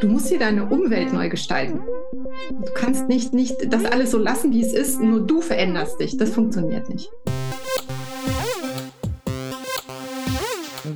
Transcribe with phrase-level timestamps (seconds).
[0.00, 1.80] Du musst dir deine Umwelt neu gestalten.
[2.50, 6.16] Du kannst nicht, nicht das alles so lassen, wie es ist, nur du veränderst dich.
[6.16, 7.10] Das funktioniert nicht.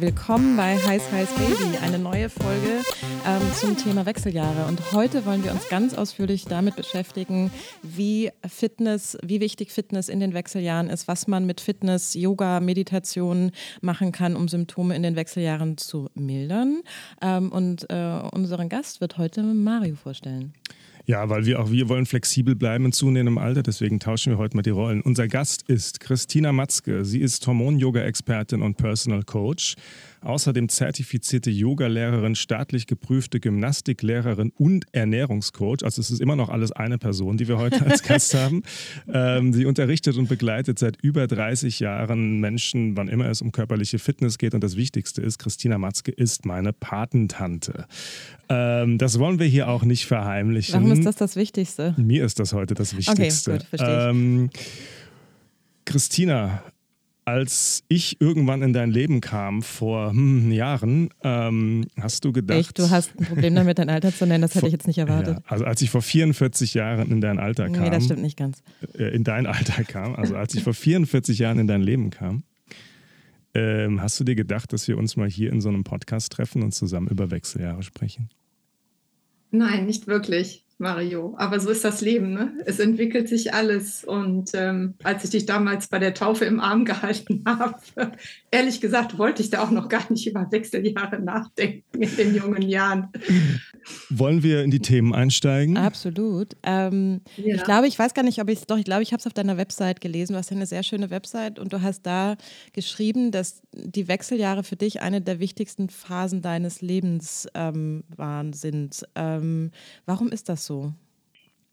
[0.00, 2.80] Willkommen bei Heiß Heiß Baby, eine neue Folge
[3.27, 4.66] ähm, zum Thema Wechseljahre.
[4.66, 7.50] Und heute wollen wir uns ganz ausführlich damit beschäftigen,
[7.82, 13.50] wie Fitness, wie wichtig Fitness in den Wechseljahren ist, was man mit Fitness, Yoga, Meditation
[13.82, 16.80] machen kann, um Symptome in den Wechseljahren zu mildern.
[17.21, 20.54] Ähm, und äh, unseren Gast wird heute Mario vorstellen.
[21.11, 24.57] Ja, weil wir auch wir wollen flexibel bleiben in zunehmendem Alter, deswegen tauschen wir heute
[24.57, 25.00] mal die Rollen.
[25.00, 27.05] Unser Gast ist Christina Matzke.
[27.05, 29.75] Sie ist Hormon-Yoga-Expertin und Personal Coach.
[30.22, 35.83] Außerdem zertifizierte Yogalehrerin, staatlich geprüfte Gymnastiklehrerin und Ernährungscoach.
[35.83, 38.62] Also es ist immer noch alles eine Person, die wir heute als Gast haben.
[39.12, 43.98] Ähm, sie unterrichtet und begleitet seit über 30 Jahren Menschen, wann immer es um körperliche
[43.98, 44.55] Fitness geht.
[44.55, 47.86] Und das Wichtigste ist, Christina Matzke ist meine Patentante.
[48.50, 50.74] Ähm, das wollen wir hier auch nicht verheimlichen.
[50.74, 51.94] Warum ist das das Wichtigste?
[51.96, 53.52] Mir ist das heute das Wichtigste.
[53.52, 54.10] Okay, gut, verstehe ich.
[54.10, 54.50] Ähm,
[55.86, 56.62] Christina,
[57.31, 62.59] als ich irgendwann in dein Leben kam vor hm, Jahren, ähm, hast du gedacht.
[62.59, 64.98] Echt, du hast ein Problem damit, dein Alter zu nennen, das hätte ich jetzt nicht
[64.98, 65.36] erwartet.
[65.36, 67.84] Ja, also als ich vor 44 Jahren in dein Alter kam.
[67.84, 68.62] Nee, das stimmt nicht ganz.
[68.98, 72.42] Äh, in dein Alter kam, also als ich vor 44 Jahren in dein Leben kam,
[73.55, 76.62] ähm, hast du dir gedacht, dass wir uns mal hier in so einem Podcast treffen
[76.62, 78.28] und zusammen über Wechseljahre sprechen?
[79.53, 80.64] Nein, nicht wirklich.
[80.81, 81.34] Mario.
[81.36, 82.33] Aber so ist das Leben.
[82.33, 82.53] Ne?
[82.64, 84.03] Es entwickelt sich alles.
[84.03, 87.77] Und ähm, als ich dich damals bei der Taufe im Arm gehalten habe,
[88.50, 92.62] ehrlich gesagt, wollte ich da auch noch gar nicht über Wechseljahre nachdenken in den jungen
[92.62, 93.08] Jahren.
[94.08, 95.77] Wollen wir in die Themen einsteigen?
[95.77, 96.56] Absolut.
[96.62, 97.56] Ähm, ja.
[97.56, 99.27] Ich glaube, ich weiß gar nicht, ob ich es doch, ich glaube, ich habe es
[99.27, 100.33] auf deiner Website gelesen.
[100.33, 102.36] Du hast ja eine sehr schöne Website und du hast da
[102.73, 109.05] geschrieben, dass die Wechseljahre für dich eine der wichtigsten Phasen deines Lebens ähm, waren, sind.
[109.14, 109.70] Ähm,
[110.06, 110.69] warum ist das so?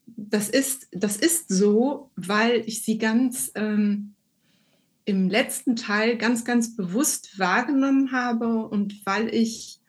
[0.06, 4.14] Das ist, das ist so, weil ich sie ganz ähm,
[5.06, 9.80] im letzten Teil ganz, ganz bewusst wahrgenommen habe und weil ich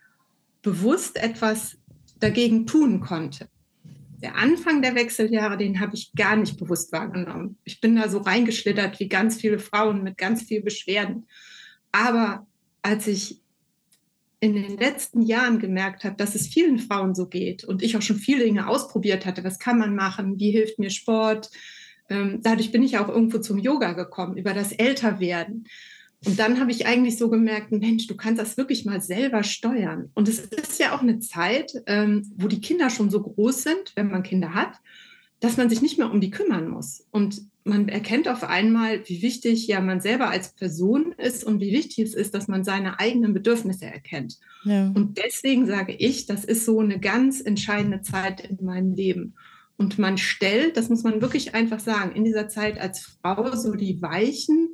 [0.63, 1.77] bewusst etwas
[2.21, 3.49] dagegen tun konnte.
[4.23, 7.57] Der Anfang der Wechseljahre, den habe ich gar nicht bewusst wahrgenommen.
[7.65, 11.27] Ich bin da so reingeschlittert wie ganz viele Frauen mit ganz viel Beschwerden.
[11.93, 12.47] Aber
[12.83, 13.41] als ich
[14.41, 18.03] in den letzten Jahren gemerkt habe, dass es vielen Frauen so geht und ich auch
[18.03, 21.51] schon viele Dinge ausprobiert hatte, was kann man machen, wie hilft mir Sport,
[22.09, 25.67] ähm, dadurch bin ich auch irgendwo zum Yoga gekommen, über das Älterwerden.
[26.25, 30.11] Und dann habe ich eigentlich so gemerkt, Mensch, du kannst das wirklich mal selber steuern.
[30.15, 33.93] Und es ist ja auch eine Zeit, ähm, wo die Kinder schon so groß sind,
[33.95, 34.73] wenn man Kinder hat,
[35.41, 37.07] dass man sich nicht mehr um die kümmern muss.
[37.11, 41.73] Und man erkennt auf einmal, wie wichtig ja man selber als Person ist und wie
[41.73, 44.39] wichtig es ist, dass man seine eigenen Bedürfnisse erkennt.
[44.65, 44.91] Ja.
[44.95, 49.35] Und deswegen sage ich, das ist so eine ganz entscheidende Zeit in meinem Leben.
[49.77, 53.75] Und man stellt, das muss man wirklich einfach sagen, in dieser Zeit als Frau so
[53.75, 54.71] die Weichen,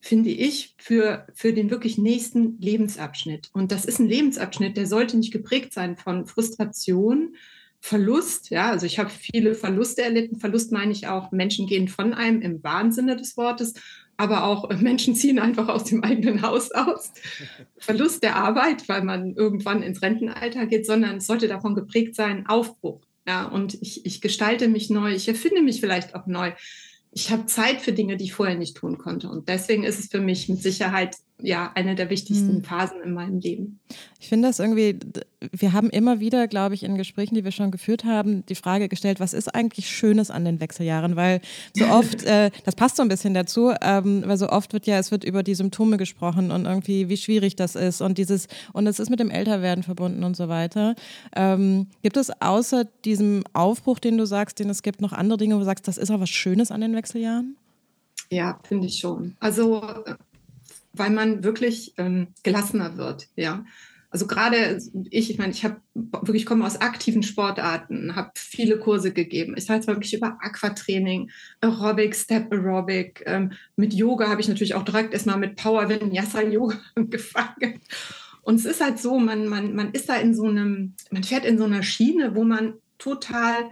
[0.00, 3.50] finde ich, für, für den wirklich nächsten Lebensabschnitt.
[3.52, 7.34] Und das ist ein Lebensabschnitt, der sollte nicht geprägt sein von Frustration,
[7.82, 10.38] Verlust, ja, also ich habe viele Verluste erlitten.
[10.38, 13.74] Verlust meine ich auch, Menschen gehen von einem im wahren Sinne des Wortes,
[14.18, 17.12] aber auch Menschen ziehen einfach aus dem eigenen Haus aus.
[17.78, 22.46] Verlust der Arbeit, weil man irgendwann ins Rentenalter geht, sondern es sollte davon geprägt sein,
[22.46, 23.00] Aufbruch.
[23.26, 26.52] Ja, und ich, ich gestalte mich neu, ich erfinde mich vielleicht auch neu.
[27.12, 29.30] Ich habe Zeit für Dinge, die ich vorher nicht tun konnte.
[29.30, 32.64] Und deswegen ist es für mich mit Sicherheit ja eine der wichtigsten hm.
[32.64, 33.80] Phasen in meinem Leben.
[34.18, 34.98] Ich finde das irgendwie,
[35.52, 38.88] wir haben immer wieder, glaube ich, in Gesprächen, die wir schon geführt haben, die Frage
[38.88, 41.16] gestellt, was ist eigentlich Schönes an den Wechseljahren?
[41.16, 41.40] Weil
[41.74, 44.98] so oft, äh, das passt so ein bisschen dazu, ähm, weil so oft wird ja,
[44.98, 48.86] es wird über die Symptome gesprochen und irgendwie, wie schwierig das ist und dieses, und
[48.86, 50.94] es ist mit dem Älterwerden verbunden und so weiter.
[51.34, 55.54] Ähm, gibt es außer diesem Aufbruch, den du sagst, den es gibt, noch andere Dinge,
[55.54, 57.56] wo du sagst, das ist auch was Schönes an den Wechseljahren?
[58.30, 59.36] Ja, finde ich schon.
[59.40, 59.82] Also
[60.92, 63.64] weil man wirklich ähm, gelassener wird, ja.
[64.12, 69.12] Also gerade ich, ich meine, ich habe wirklich komme aus aktiven Sportarten, habe viele Kurse
[69.12, 69.54] gegeben.
[69.56, 73.22] Ich sage jetzt wirklich über Aquatraining, Aerobic, Step Aerobic.
[73.26, 77.80] Ähm, mit Yoga habe ich natürlich auch direkt erstmal mit Power Vinyasa Yoga angefangen.
[78.42, 81.44] Und es ist halt so, man, man, man ist da in so einem, man fährt
[81.44, 83.70] in so einer Schiene, wo man total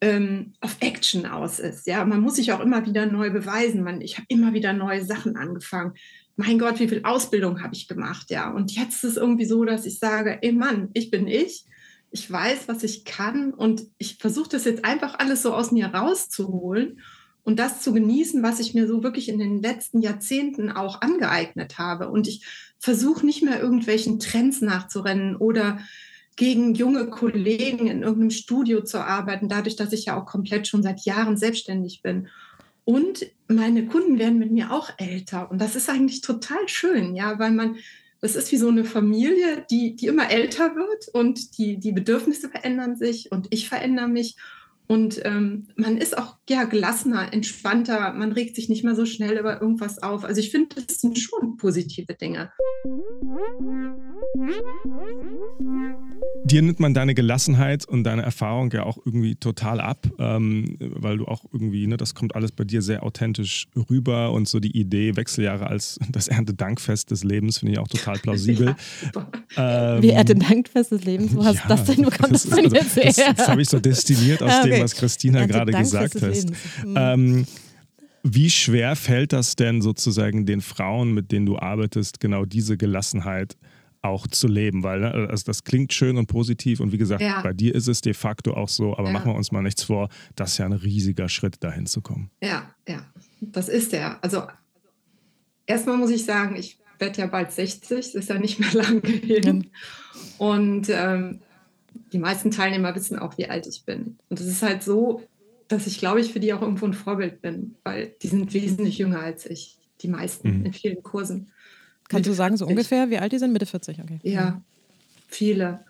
[0.00, 1.86] ähm, auf Action aus ist.
[1.86, 3.84] Ja, man muss sich auch immer wieder neu beweisen.
[3.84, 5.94] Man, ich habe immer wieder neue Sachen angefangen
[6.38, 8.48] mein Gott, wie viel Ausbildung habe ich gemacht, ja.
[8.50, 11.64] Und jetzt ist es irgendwie so, dass ich sage, ey Mann, ich bin ich,
[12.12, 15.88] ich weiß, was ich kann und ich versuche das jetzt einfach alles so aus mir
[15.88, 17.00] rauszuholen
[17.42, 21.76] und das zu genießen, was ich mir so wirklich in den letzten Jahrzehnten auch angeeignet
[21.76, 22.08] habe.
[22.08, 22.46] Und ich
[22.78, 25.80] versuche nicht mehr irgendwelchen Trends nachzurennen oder
[26.36, 30.84] gegen junge Kollegen in irgendeinem Studio zu arbeiten, dadurch, dass ich ja auch komplett schon
[30.84, 32.28] seit Jahren selbstständig bin.
[32.88, 35.50] Und meine Kunden werden mit mir auch älter.
[35.50, 37.76] Und das ist eigentlich total schön, ja, weil man,
[38.22, 42.48] das ist wie so eine Familie, die, die immer älter wird und die, die Bedürfnisse
[42.48, 44.36] verändern sich und ich verändere mich.
[44.86, 49.36] Und ähm, man ist auch ja, gelassener, entspannter, man regt sich nicht mehr so schnell
[49.36, 50.24] über irgendwas auf.
[50.24, 52.52] Also ich finde, das sind schon positive Dinge.
[56.44, 61.18] Dir nimmt man deine Gelassenheit und deine Erfahrung ja auch irgendwie total ab, ähm, weil
[61.18, 64.76] du auch irgendwie, ne, das kommt alles bei dir sehr authentisch rüber und so die
[64.76, 68.74] Idee Wechseljahre als das Erntedankfest des Lebens finde ich auch total plausibel.
[69.56, 72.04] Ja, ähm, Wie Erntedankfest des Lebens, wo hast ja, das denn?
[72.04, 73.04] Wo kommt das, das denn jetzt her?
[73.04, 74.70] Das, das habe ich so destilliert aus okay.
[74.70, 76.34] dem, was Christina gerade gesagt hat.
[76.84, 76.94] Mhm.
[76.96, 77.46] Ähm,
[78.22, 83.56] wie schwer fällt das denn sozusagen den Frauen, mit denen du arbeitest, genau diese Gelassenheit
[84.02, 84.82] auch zu leben?
[84.82, 87.40] Weil ne, also das klingt schön und positiv und wie gesagt, ja.
[87.42, 89.12] bei dir ist es de facto auch so, aber ja.
[89.12, 92.30] machen wir uns mal nichts vor, das ist ja ein riesiger Schritt, dahin zu kommen.
[92.42, 93.04] Ja, ja,
[93.40, 94.22] das ist der.
[94.22, 94.42] Also
[95.66, 99.00] erstmal muss ich sagen, ich werde ja bald 60, das ist ja nicht mehr lange
[99.00, 99.70] hin.
[100.38, 101.40] Und ähm,
[102.12, 104.18] die meisten Teilnehmer wissen auch, wie alt ich bin.
[104.28, 105.22] Und es ist halt so,
[105.68, 108.98] dass ich, glaube ich, für die auch irgendwo ein Vorbild bin, weil die sind wesentlich
[108.98, 110.66] jünger als ich, die meisten mhm.
[110.66, 111.50] in vielen Kursen.
[112.08, 113.52] Kannst du sagen, so ungefähr, wie alt die sind?
[113.52, 114.18] Mitte 40, okay.
[114.22, 114.64] Ja, mhm.
[115.28, 115.84] viele.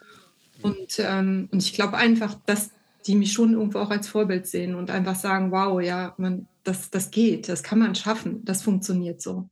[0.63, 2.71] Und, ähm, und ich glaube einfach, dass
[3.07, 6.91] die mich schon irgendwo auch als Vorbild sehen und einfach sagen, wow, ja, man, das,
[6.91, 9.49] das geht, das kann man schaffen, das funktioniert so.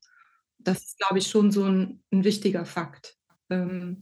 [0.59, 3.17] Das ist, glaube ich, schon so ein, ein wichtiger Fakt.
[3.49, 3.99] Ähm,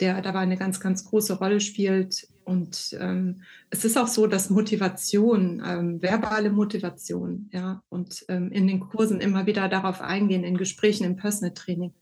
[0.00, 2.28] der dabei eine ganz, ganz große Rolle spielt.
[2.44, 8.66] Und ähm, es ist auch so, dass Motivation, ähm, verbale Motivation, ja, und ähm, in
[8.66, 11.92] den Kursen immer wieder darauf eingehen, in Gesprächen, im Personal Training,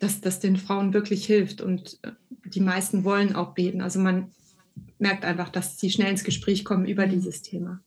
[0.00, 1.60] dass das den Frauen wirklich hilft.
[1.60, 2.12] Und äh,
[2.44, 3.80] die meisten wollen auch beten.
[3.80, 4.30] Also man
[4.98, 7.80] merkt einfach, dass sie schnell ins Gespräch kommen über dieses Thema.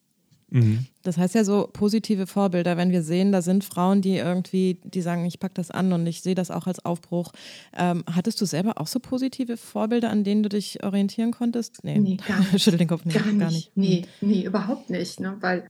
[0.53, 0.85] Mhm.
[1.01, 5.01] Das heißt ja so positive Vorbilder, wenn wir sehen, da sind Frauen, die irgendwie, die
[5.01, 7.31] sagen, ich packe das an und ich sehe das auch als Aufbruch.
[7.75, 11.83] Ähm, hattest du selber auch so positive Vorbilder, an denen du dich orientieren konntest?
[11.83, 12.63] Nee, nee gar nicht.
[12.63, 13.39] Schüttel den Kopf, nee, gar nicht.
[13.39, 13.71] Gar nicht.
[13.75, 14.29] Nee, mhm.
[14.29, 15.37] nee, überhaupt nicht, ne?
[15.41, 15.67] weil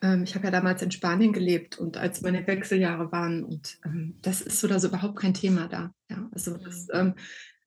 [0.00, 4.14] ähm, ich habe ja damals in Spanien gelebt und als meine Wechseljahre waren und ähm,
[4.22, 5.90] das ist so, dass überhaupt kein Thema da.
[6.10, 7.14] Ja, also das ähm,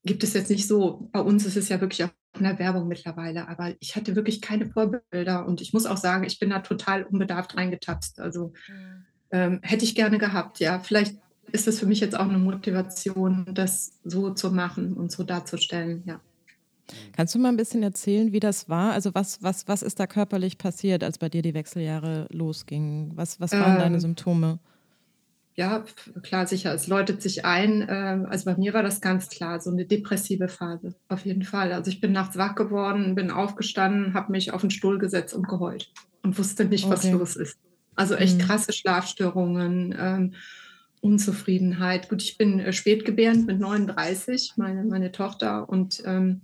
[0.05, 1.09] gibt es jetzt nicht so.
[1.11, 4.41] Bei uns ist es ja wirklich auch in der Werbung mittlerweile, aber ich hatte wirklich
[4.41, 8.19] keine Vorbilder und ich muss auch sagen, ich bin da total unbedarft reingetapst.
[8.19, 9.05] Also mhm.
[9.31, 10.79] ähm, hätte ich gerne gehabt, ja.
[10.79, 11.15] Vielleicht
[11.51, 16.03] ist das für mich jetzt auch eine Motivation, das so zu machen und so darzustellen,
[16.05, 16.21] ja.
[17.13, 18.93] Kannst du mal ein bisschen erzählen, wie das war?
[18.93, 23.11] Also was, was, was ist da körperlich passiert, als bei dir die Wechseljahre losgingen?
[23.15, 24.59] Was, was waren ähm, deine Symptome?
[25.55, 25.83] Ja,
[26.21, 27.85] klar, sicher, es läutet sich ein.
[27.89, 31.73] Ähm, also bei mir war das ganz klar, so eine depressive Phase, auf jeden Fall.
[31.73, 35.47] Also ich bin nachts wach geworden, bin aufgestanden, habe mich auf den Stuhl gesetzt und
[35.47, 35.91] geheult
[36.23, 36.93] und wusste nicht, okay.
[36.93, 37.57] was los ist.
[37.95, 38.41] Also echt mhm.
[38.41, 40.33] krasse Schlafstörungen, ähm,
[41.01, 42.09] Unzufriedenheit.
[42.09, 45.67] Gut, ich bin äh, spätgebärend mit 39, meine, meine Tochter.
[45.67, 46.41] Und ähm,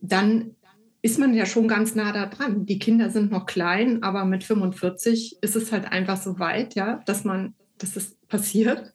[0.00, 0.56] dann
[1.02, 2.66] ist man ja schon ganz nah da dran.
[2.66, 7.00] Die Kinder sind noch klein, aber mit 45 ist es halt einfach so weit, ja,
[7.06, 8.92] dass man, dass es passiert.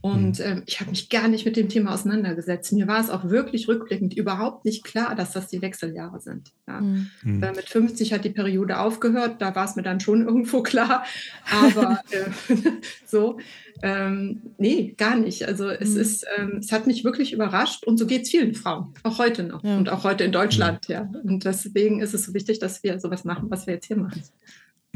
[0.00, 2.72] Und ähm, ich habe mich gar nicht mit dem Thema auseinandergesetzt.
[2.72, 6.52] Mir war es auch wirklich rückblickend überhaupt nicht klar, dass das die Wechseljahre sind.
[6.68, 6.80] Ja.
[6.80, 7.42] Mhm.
[7.42, 11.04] Äh, mit 50 hat die Periode aufgehört, da war es mir dann schon irgendwo klar.
[11.50, 12.54] Aber äh,
[13.06, 13.38] so,
[13.82, 15.46] ähm, nee, gar nicht.
[15.48, 16.00] Also es mhm.
[16.00, 19.42] ist, ähm, es hat mich wirklich überrascht und so geht es vielen Frauen, auch heute
[19.42, 19.76] noch ja.
[19.76, 21.10] und auch heute in Deutschland, ja.
[21.24, 24.22] Und deswegen ist es so wichtig, dass wir sowas machen, was wir jetzt hier machen.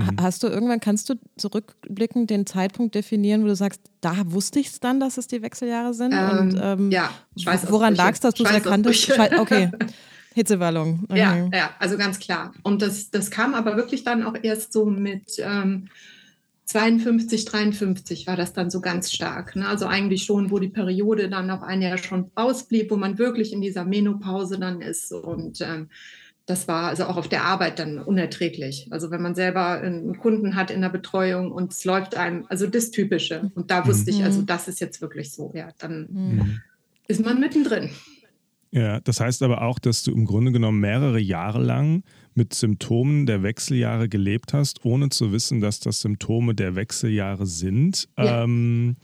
[0.01, 0.17] Mhm.
[0.21, 4.69] Hast du irgendwann, kannst du zurückblickend den Zeitpunkt definieren, wo du sagst, da wusste ich
[4.69, 6.13] es dann, dass es die Wechseljahre sind?
[6.13, 7.11] Ähm, und, ähm, ja,
[7.69, 9.39] Woran lag es, dass du es erkannt hast?
[9.39, 9.71] Okay.
[10.35, 11.05] Hitzewallung.
[11.09, 11.19] Okay.
[11.19, 12.53] Ja, ja, also ganz klar.
[12.63, 15.89] Und das, das kam aber wirklich dann auch erst so mit ähm,
[16.71, 19.57] 52, 53 war das dann so ganz stark.
[19.57, 19.67] Ne?
[19.67, 23.53] Also eigentlich schon, wo die Periode dann auf ein Jahr schon ausblieb, wo man wirklich
[23.53, 25.13] in dieser Menopause dann ist.
[25.13, 25.89] Und ähm,
[26.47, 28.89] das war also auch auf der Arbeit dann unerträglich.
[28.91, 32.67] Also wenn man selber einen Kunden hat in der Betreuung und es läuft einem, also
[32.67, 33.51] das Typische.
[33.55, 34.19] Und da wusste mhm.
[34.19, 36.61] ich, also das ist jetzt wirklich so, ja, dann mhm.
[37.07, 37.91] ist man mittendrin.
[38.73, 42.05] Ja, das heißt aber auch, dass du im Grunde genommen mehrere Jahre lang
[42.35, 48.09] mit Symptomen der Wechseljahre gelebt hast, ohne zu wissen, dass das Symptome der Wechseljahre sind.
[48.17, 48.45] Ja.
[48.45, 48.97] Ähm,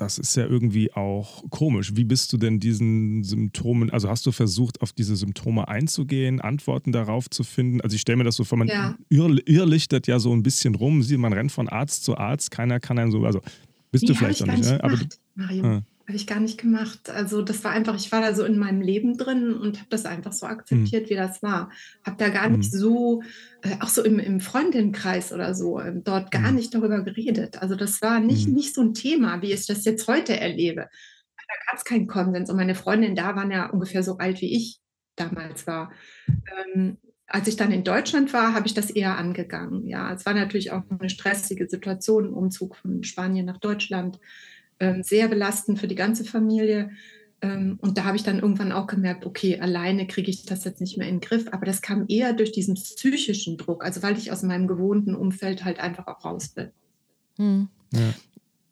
[0.00, 1.94] das ist ja irgendwie auch komisch.
[1.94, 6.90] Wie bist du denn diesen Symptomen, also hast du versucht, auf diese Symptome einzugehen, Antworten
[6.90, 7.82] darauf zu finden?
[7.82, 8.96] Also ich stelle mir das so vor, man ja.
[9.10, 13.12] irrlichtet ja so ein bisschen rum, man rennt von Arzt zu Arzt, keiner kann einen
[13.12, 13.42] so, also
[13.90, 14.82] bist nee, du vielleicht auch nicht, ne?
[14.82, 14.98] Aber
[15.34, 15.64] Mario.
[15.64, 15.82] Ah.
[16.10, 17.08] Habe ich gar nicht gemacht.
[17.08, 20.06] Also das war einfach, ich war da so in meinem Leben drin und habe das
[20.06, 21.10] einfach so akzeptiert, mhm.
[21.10, 21.70] wie das war.
[22.04, 22.78] Habe da gar nicht mhm.
[22.78, 23.22] so,
[23.62, 26.56] äh, auch so im, im Freundinnenkreis oder so, äh, dort gar mhm.
[26.56, 27.62] nicht darüber geredet.
[27.62, 28.54] Also das war nicht, mhm.
[28.54, 30.88] nicht so ein Thema, wie ich das jetzt heute erlebe.
[31.36, 34.56] Da gab es keinen Konsens und meine Freundinnen da waren ja ungefähr so alt, wie
[34.56, 34.80] ich
[35.14, 35.92] damals war.
[36.74, 36.98] Ähm,
[37.28, 39.86] als ich dann in Deutschland war, habe ich das eher angegangen.
[39.86, 44.18] Ja, es war natürlich auch eine stressige Situation, Umzug von Spanien nach Deutschland.
[44.80, 46.90] Ähm, sehr belastend für die ganze Familie.
[47.42, 50.80] Ähm, und da habe ich dann irgendwann auch gemerkt, okay, alleine kriege ich das jetzt
[50.80, 51.46] nicht mehr in den Griff.
[51.52, 55.64] Aber das kam eher durch diesen psychischen Druck, also weil ich aus meinem gewohnten Umfeld
[55.64, 56.70] halt einfach auch raus bin.
[57.36, 57.68] Hm.
[57.92, 58.14] Ja.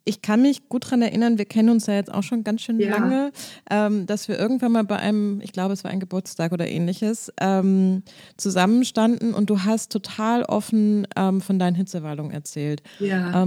[0.04, 2.80] Ich kann mich gut daran erinnern, wir kennen uns ja jetzt auch schon ganz schön
[2.80, 2.96] ja.
[2.96, 3.30] lange,
[3.70, 7.30] ähm, dass wir irgendwann mal bei einem, ich glaube, es war ein Geburtstag oder ähnliches,
[7.38, 8.02] ähm,
[8.38, 12.82] zusammenstanden und du hast total offen ähm, von deinen Hitzewallungen erzählt.
[13.00, 13.42] Ja.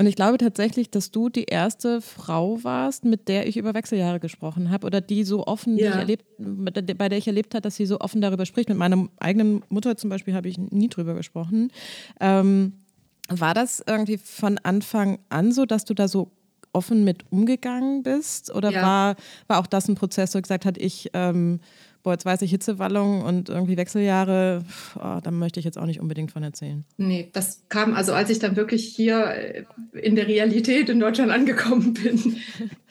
[0.00, 4.18] Und ich glaube tatsächlich, dass du die erste Frau warst, mit der ich über Wechseljahre
[4.18, 5.92] gesprochen habe oder die so offen, ja.
[5.92, 8.70] die erlebt, bei der ich erlebt habe, dass sie so offen darüber spricht.
[8.70, 11.70] Mit meiner eigenen Mutter zum Beispiel habe ich nie drüber gesprochen.
[12.18, 12.78] Ähm,
[13.28, 16.30] war das irgendwie von Anfang an so, dass du da so
[16.72, 18.54] offen mit umgegangen bist?
[18.54, 18.80] Oder ja.
[18.80, 19.16] war,
[19.48, 21.60] war auch das ein Prozess, wo gesagt hat, ich ähm,
[22.02, 24.64] boah, jetzt weiß ich Hitzewallung und irgendwie Wechseljahre,
[24.96, 26.84] oh, da möchte ich jetzt auch nicht unbedingt von erzählen.
[26.96, 31.30] Nee, das kam, also als ich dann wirklich hier äh, in der Realität in Deutschland
[31.30, 32.36] angekommen bin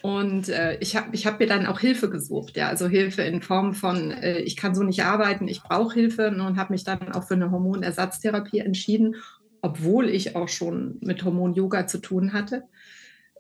[0.02, 3.42] und äh, ich habe ich hab mir dann auch Hilfe gesucht, ja, also Hilfe in
[3.42, 7.12] Form von, äh, ich kann so nicht arbeiten, ich brauche Hilfe und habe mich dann
[7.12, 9.16] auch für eine Hormonersatztherapie entschieden,
[9.62, 12.64] obwohl ich auch schon mit Hormon-Yoga zu tun hatte.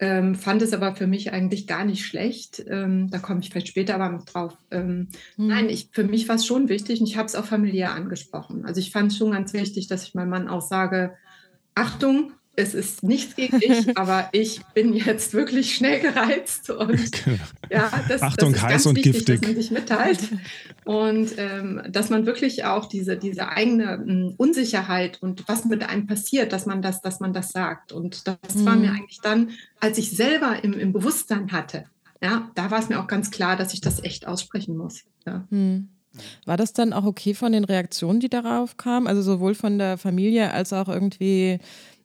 [0.02, 2.64] Ähm, fand es aber für mich eigentlich gar nicht schlecht.
[2.68, 4.58] Ähm, da komme ich vielleicht später aber noch drauf.
[4.72, 5.48] Ähm, mhm.
[5.48, 8.66] Nein, ich, für mich war es schon wichtig und ich habe es auch familiär angesprochen.
[8.66, 11.16] Also ich fand es schon ganz wichtig, dass ich meinem Mann auch sage,
[11.76, 17.38] Achtung, es ist nichts gegen dich, aber ich bin jetzt wirklich schnell gereizt und genau.
[17.70, 19.42] ja, das, Achtung, das ist heiß ganz und wichtig, giftig.
[19.42, 20.20] dass man sich mitteilt
[20.86, 26.06] und ähm, dass man wirklich auch diese, diese eigene m, Unsicherheit und was mit einem
[26.06, 28.66] passiert, dass man das, dass man das sagt und das mhm.
[28.66, 31.86] war mir eigentlich dann, als ich selber im, im Bewusstsein hatte,
[32.22, 35.04] ja, da war es mir auch ganz klar, dass ich das echt aussprechen muss.
[35.26, 35.46] Ja.
[35.50, 35.88] Mhm.
[36.46, 39.08] War das dann auch okay von den Reaktionen, die darauf kamen?
[39.08, 41.60] Also sowohl von der Familie als auch irgendwie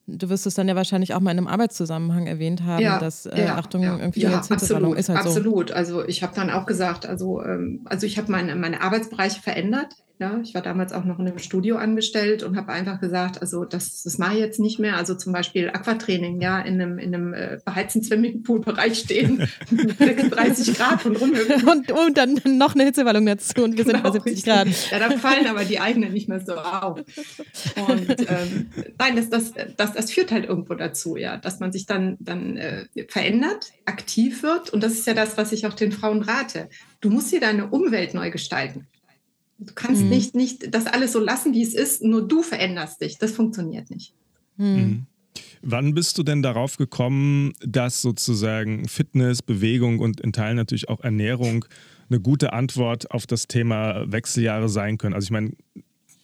[0.06, 3.24] Du wirst es dann ja wahrscheinlich auch mal in einem Arbeitszusammenhang erwähnt haben, ja, dass
[3.24, 5.70] äh, ja, Achtung ja, irgendwie ja, absolut, ist halt absolut.
[5.70, 5.74] So.
[5.74, 9.94] Also ich habe dann auch gesagt, also ähm, also ich habe meine meine Arbeitsbereiche verändert.
[10.20, 13.64] Ja, ich war damals auch noch in einem Studio angestellt und habe einfach gesagt, also
[13.64, 14.96] das, das mache ich jetzt nicht mehr.
[14.96, 21.04] Also zum Beispiel Aquatraining, ja, in einem, in einem äh, beheizten Swimmingpool-Bereich stehen, 36 Grad
[21.04, 21.68] und rumhüpfen.
[21.68, 24.68] Und, und dann noch eine Hitzewallung dazu und wir genau, sind bei 70 Grad.
[24.92, 27.00] Ja, da fallen aber die eigenen nicht mehr so auf.
[27.88, 31.86] Und ähm, nein, das, das, das, das führt halt irgendwo dazu, ja, dass man sich
[31.86, 34.70] dann, dann äh, verändert, aktiv wird.
[34.70, 36.68] Und das ist ja das, was ich auch den Frauen rate.
[37.00, 38.86] Du musst dir deine Umwelt neu gestalten.
[39.66, 40.08] Du kannst mhm.
[40.08, 43.18] nicht, nicht das alles so lassen, wie es ist, nur du veränderst dich.
[43.18, 44.14] Das funktioniert nicht.
[44.56, 44.66] Mhm.
[44.66, 45.06] mhm.
[45.66, 51.00] Wann bist du denn darauf gekommen, dass sozusagen Fitness, Bewegung und in Teilen natürlich auch
[51.00, 51.64] Ernährung
[52.10, 55.14] eine gute Antwort auf das Thema Wechseljahre sein können?
[55.14, 55.52] Also ich meine,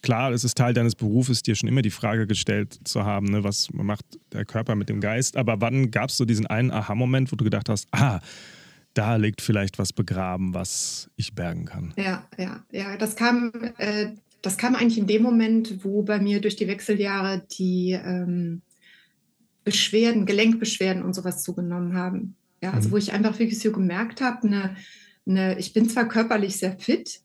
[0.01, 3.43] klar, es ist Teil deines Berufes, dir schon immer die Frage gestellt zu haben, ne,
[3.43, 5.35] was macht der Körper mit dem Geist.
[5.37, 8.19] Aber wann gab es so diesen einen Aha-Moment, wo du gedacht hast, ah,
[8.93, 11.93] da liegt vielleicht was begraben, was ich bergen kann.
[11.97, 12.97] Ja, ja, ja.
[12.97, 14.07] Das kam, äh,
[14.41, 18.61] das kam eigentlich in dem Moment, wo bei mir durch die Wechseljahre die ähm,
[19.63, 22.35] Beschwerden, Gelenkbeschwerden und sowas zugenommen haben.
[22.61, 22.93] Ja, also mhm.
[22.93, 24.75] wo ich einfach wirklich so gemerkt habe, ne,
[25.25, 27.21] ne, ich bin zwar körperlich sehr fit,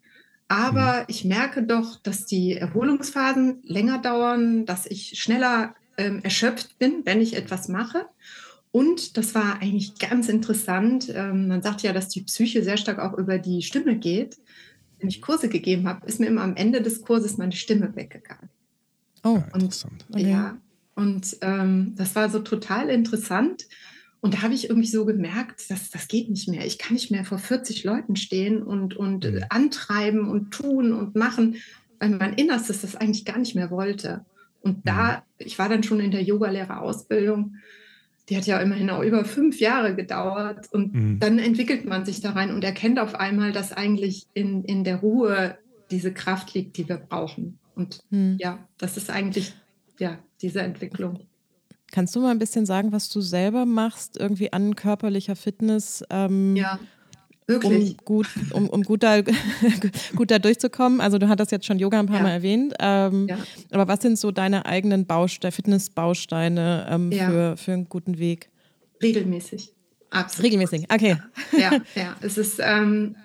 [0.49, 1.04] aber mhm.
[1.08, 7.20] ich merke doch, dass die Erholungsphasen länger dauern, dass ich schneller ähm, erschöpft bin, wenn
[7.20, 8.06] ich etwas mache.
[8.76, 11.11] Und das war eigentlich ganz interessant.
[11.11, 14.37] Ähm, man sagt ja, dass die Psyche sehr stark auch über die Stimme geht.
[14.99, 18.50] Wenn ich Kurse gegeben habe, ist mir immer am Ende des Kurses meine Stimme weggegangen.
[19.25, 20.04] Oh, und, interessant.
[20.12, 20.30] Okay.
[20.30, 20.59] Ja,
[20.95, 23.66] und ähm, das war so total interessant.
[24.21, 26.66] Und da habe ich irgendwie so gemerkt, dass das geht nicht mehr.
[26.66, 29.42] Ich kann nicht mehr vor 40 Leuten stehen und, und mhm.
[29.49, 31.56] antreiben und tun und machen,
[31.99, 34.26] weil mein Innerstes das eigentlich gar nicht mehr wollte.
[34.61, 35.47] Und da, mhm.
[35.47, 37.56] ich war dann schon in der Yogalehrerausbildung
[38.28, 40.73] die hat ja immerhin auch über fünf Jahre gedauert.
[40.73, 41.21] Und mhm.
[41.21, 44.97] dann entwickelt man sich da rein und erkennt auf einmal, dass eigentlich in, in der
[44.97, 45.56] Ruhe
[45.90, 47.59] diese Kraft liegt, die wir brauchen.
[47.75, 48.37] Und mhm.
[48.40, 49.54] ja, das ist eigentlich
[49.99, 51.21] ja diese Entwicklung.
[51.92, 56.02] Kannst du mal ein bisschen sagen, was du selber machst, irgendwie an körperlicher Fitness?
[56.11, 56.80] Ähm, ja.
[57.48, 57.90] Wirklich?
[57.90, 59.20] Um gut, um, um gut, da,
[60.16, 61.00] gut da durchzukommen.
[61.00, 62.22] Also du hattest jetzt schon Yoga ein paar ja.
[62.22, 62.74] Mal erwähnt.
[62.80, 63.38] Ähm, ja.
[63.70, 67.30] Aber was sind so deine eigenen Bausteine, Fitnessbausteine ähm, ja.
[67.30, 68.50] für, für einen guten Weg?
[69.00, 69.72] Regelmäßig.
[70.10, 70.46] Absolut.
[70.46, 71.16] Regelmäßig, okay.
[71.56, 72.16] Ja, ja.
[72.20, 73.16] Es ist ähm,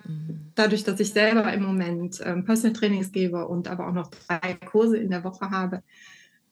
[0.55, 4.53] dadurch, dass ich selber im Moment ähm, Personal Trainings gebe und aber auch noch drei
[4.65, 5.83] Kurse in der Woche habe,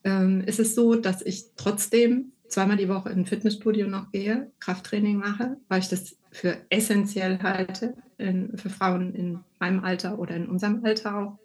[0.03, 4.51] ähm, ist es so, dass ich trotzdem zweimal die Woche in ein Fitnessstudio noch gehe,
[4.59, 10.35] Krafttraining mache, weil ich das für essentiell halte in, für Frauen in meinem Alter oder
[10.35, 11.39] in unserem Alter auch.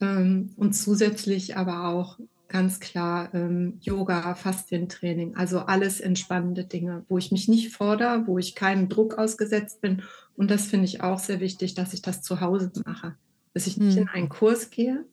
[0.00, 2.18] Ähm, und zusätzlich aber auch
[2.48, 8.38] ganz klar ähm, Yoga, Faszientraining, also alles entspannende Dinge, wo ich mich nicht fordere, wo
[8.38, 10.02] ich keinem Druck ausgesetzt bin.
[10.36, 13.16] Und das finde ich auch sehr wichtig, dass ich das zu Hause mache,
[13.54, 14.02] dass ich nicht hm.
[14.02, 15.04] in einen Kurs gehe,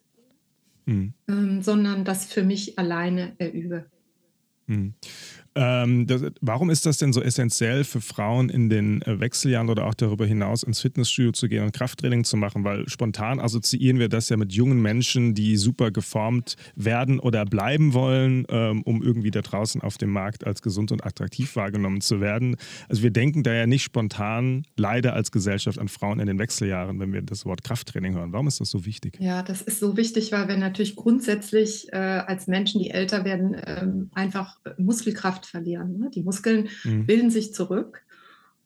[0.85, 1.13] hm.
[1.27, 3.85] ähm, sondern das für mich alleine erübe.
[4.67, 4.93] Hm.
[5.53, 9.85] Ähm, das, warum ist das denn so essentiell für Frauen in den äh, Wechseljahren oder
[9.85, 12.63] auch darüber hinaus ins Fitnessstudio zu gehen und Krafttraining zu machen?
[12.63, 17.93] Weil spontan assoziieren wir das ja mit jungen Menschen, die super geformt werden oder bleiben
[17.93, 22.21] wollen, ähm, um irgendwie da draußen auf dem Markt als gesund und attraktiv wahrgenommen zu
[22.21, 22.55] werden.
[22.87, 26.99] Also wir denken da ja nicht spontan leider als Gesellschaft an Frauen in den Wechseljahren,
[26.99, 28.31] wenn wir das Wort Krafttraining hören.
[28.31, 29.17] Warum ist das so wichtig?
[29.19, 33.57] Ja, das ist so wichtig, weil wir natürlich grundsätzlich äh, als Menschen, die älter werden,
[33.65, 35.97] ähm, einfach Muskelkraft Kraft verlieren.
[35.99, 36.09] Ne?
[36.13, 37.05] Die Muskeln mhm.
[37.05, 38.03] bilden sich zurück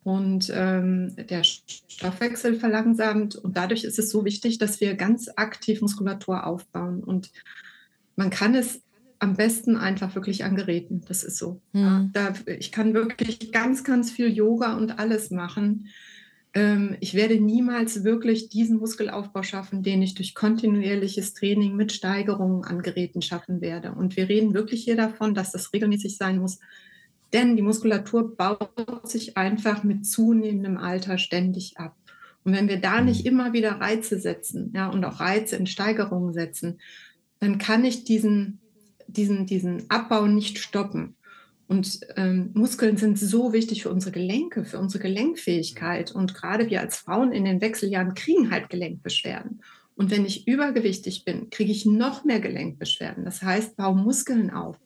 [0.03, 3.35] und ähm, der Stoffwechsel verlangsamt.
[3.35, 7.03] Und dadurch ist es so wichtig, dass wir ganz aktiv Muskulatur aufbauen.
[7.03, 7.31] Und
[8.15, 8.81] man kann es
[9.19, 11.01] am besten einfach wirklich an Geräten.
[11.07, 11.61] Das ist so.
[11.73, 11.81] Mhm.
[11.81, 15.87] Ja, da, ich kann wirklich ganz, ganz viel Yoga und alles machen.
[16.55, 22.63] Ähm, ich werde niemals wirklich diesen Muskelaufbau schaffen, den ich durch kontinuierliches Training mit Steigerungen
[22.63, 23.91] an Geräten schaffen werde.
[23.91, 26.59] Und wir reden wirklich hier davon, dass das regelmäßig sein muss,
[27.33, 31.95] denn die Muskulatur baut sich einfach mit zunehmendem Alter ständig ab.
[32.45, 33.31] Und wenn wir da nicht mhm.
[33.31, 36.79] immer wieder Reize setzen ja, und auch Reize in Steigerungen setzen,
[37.39, 38.59] dann kann ich diesen,
[39.07, 41.15] diesen, diesen Abbau nicht stoppen.
[41.67, 46.11] Und ähm, Muskeln sind so wichtig für unsere Gelenke, für unsere Gelenkfähigkeit.
[46.11, 49.61] Und gerade wir als Frauen in den Wechseljahren kriegen halt Gelenkbeschwerden.
[49.95, 53.25] Und wenn ich übergewichtig bin, kriege ich noch mehr Gelenkbeschwerden.
[53.25, 54.77] Das heißt, baue Muskeln auf.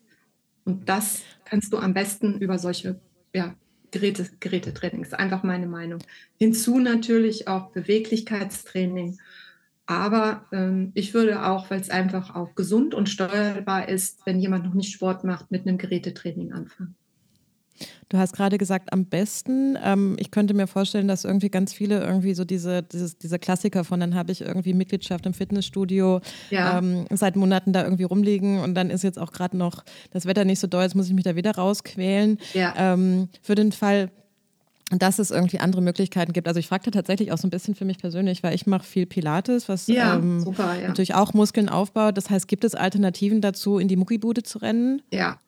[0.63, 3.01] Und das kannst du am besten über solche
[3.33, 3.55] ja,
[3.91, 5.13] Geräte, Gerätetrainings.
[5.13, 5.99] Einfach meine Meinung.
[6.37, 9.19] Hinzu natürlich auch Beweglichkeitstraining
[9.89, 14.65] aber ähm, ich würde auch, weil es einfach auch gesund und steuerbar ist, wenn jemand
[14.65, 16.95] noch nicht Sport macht, mit einem Gerätetraining anfangen.
[18.07, 19.75] Du hast gerade gesagt, am besten.
[19.83, 23.83] Ähm, ich könnte mir vorstellen, dass irgendwie ganz viele irgendwie so diese, dieses, diese Klassiker
[23.83, 26.21] von, dann habe ich irgendwie Mitgliedschaft im Fitnessstudio
[26.51, 26.77] ja.
[26.77, 30.45] ähm, seit Monaten da irgendwie rumliegen und dann ist jetzt auch gerade noch das Wetter
[30.45, 32.37] nicht so doll, jetzt muss ich mich da wieder rausquälen.
[32.53, 32.75] Ja.
[32.77, 34.11] Ähm, für den Fall,
[34.91, 36.47] dass es irgendwie andere Möglichkeiten gibt.
[36.47, 39.05] Also ich fragte tatsächlich auch so ein bisschen für mich persönlich, weil ich mache viel
[39.05, 40.87] Pilates, was ja, ähm, super, ja.
[40.87, 42.17] natürlich auch Muskeln aufbaut.
[42.17, 45.01] Das heißt, gibt es Alternativen dazu, in die Muckibude zu rennen?
[45.11, 45.39] Ja.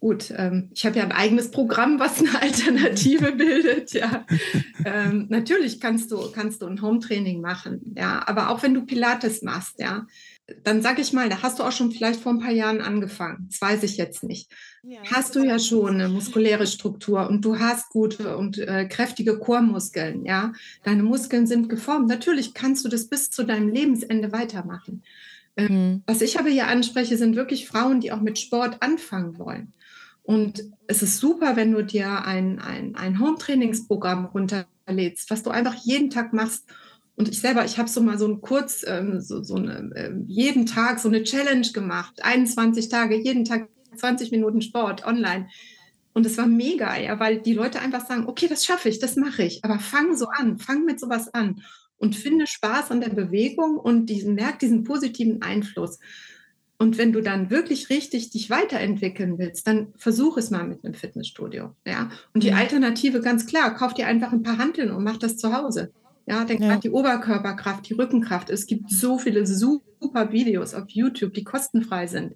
[0.00, 3.92] Gut, ähm, ich habe ja ein eigenes Programm, was eine Alternative bildet.
[3.92, 4.26] Ja,
[4.84, 9.42] ähm, natürlich kannst du kannst du ein Home-Training machen, ja, aber auch wenn du Pilates
[9.42, 10.06] machst, ja,
[10.64, 13.46] dann sag ich mal, da hast du auch schon vielleicht vor ein paar Jahren angefangen.
[13.50, 14.50] Das weiß ich jetzt nicht.
[14.82, 15.00] Ja.
[15.10, 20.24] Hast du ja schon eine muskuläre Struktur und du hast gute und äh, kräftige Chormuskeln,
[20.24, 20.52] ja.
[20.82, 22.08] Deine Muskeln sind geformt.
[22.08, 25.02] Natürlich kannst du das bis zu deinem Lebensende weitermachen.
[25.56, 26.02] Äh, mhm.
[26.06, 29.72] Was ich aber hier anspreche, sind wirklich Frauen, die auch mit Sport anfangen wollen.
[30.24, 35.74] Und es ist super, wenn du dir ein, ein, ein Home-Trainingsprogramm runterlädst, was du einfach
[35.74, 36.64] jeden Tag machst
[37.22, 40.10] und ich selber, ich habe so mal so ein kurz, ähm, so, so eine, äh,
[40.26, 42.20] jeden Tag so eine Challenge gemacht.
[42.20, 45.46] 21 Tage, jeden Tag 20 Minuten Sport online.
[46.14, 49.14] Und es war mega, ja, weil die Leute einfach sagen, okay, das schaffe ich, das
[49.14, 49.64] mache ich.
[49.64, 51.62] Aber fang so an, fang mit sowas an
[51.96, 56.00] und finde Spaß an der Bewegung und diesen, merk diesen positiven Einfluss.
[56.76, 60.94] Und wenn du dann wirklich richtig dich weiterentwickeln willst, dann versuch es mal mit einem
[60.94, 61.76] Fitnessstudio.
[61.86, 62.10] Ja?
[62.34, 62.56] Und die mhm.
[62.56, 65.92] Alternative ganz klar, kauf dir einfach ein paar Handeln und mach das zu Hause.
[66.26, 66.76] Ja, denk ja.
[66.76, 68.50] die Oberkörperkraft, die Rückenkraft.
[68.50, 72.34] Es gibt so viele super Videos auf YouTube, die kostenfrei sind,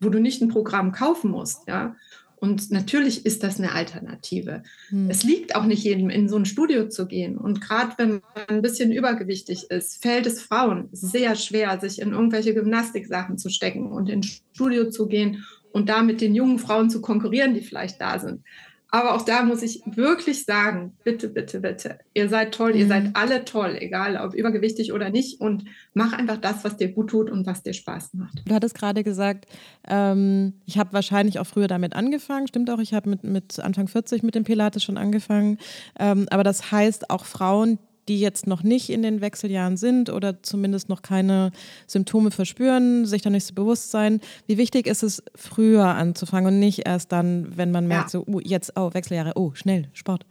[0.00, 1.68] wo du nicht ein Programm kaufen musst.
[1.68, 1.94] Ja,
[2.40, 4.62] und natürlich ist das eine Alternative.
[4.88, 5.10] Hm.
[5.10, 7.36] Es liegt auch nicht jedem, in so ein Studio zu gehen.
[7.36, 12.12] Und gerade wenn man ein bisschen übergewichtig ist, fällt es Frauen sehr schwer, sich in
[12.12, 16.88] irgendwelche Gymnastiksachen zu stecken und ins Studio zu gehen und da mit den jungen Frauen
[16.88, 18.42] zu konkurrieren, die vielleicht da sind.
[18.90, 23.04] Aber auch da muss ich wirklich sagen, bitte, bitte, bitte, ihr seid toll, ihr seid
[23.04, 23.10] mhm.
[23.14, 25.40] alle toll, egal ob übergewichtig oder nicht.
[25.40, 28.42] Und mach einfach das, was dir gut tut und was dir Spaß macht.
[28.46, 29.46] Du hattest gerade gesagt,
[29.86, 32.48] ähm, ich habe wahrscheinlich auch früher damit angefangen.
[32.48, 35.58] Stimmt auch, ich habe mit, mit Anfang 40 mit dem Pilates schon angefangen.
[35.98, 40.42] Ähm, aber das heißt, auch Frauen, die jetzt noch nicht in den Wechseljahren sind oder
[40.42, 41.52] zumindest noch keine
[41.86, 44.20] Symptome verspüren, sich da nicht so bewusst sein.
[44.46, 48.20] Wie wichtig ist es, früher anzufangen und nicht erst dann, wenn man merkt, ja.
[48.20, 50.26] so, uh, jetzt, oh, Wechseljahre, oh, schnell, Sport.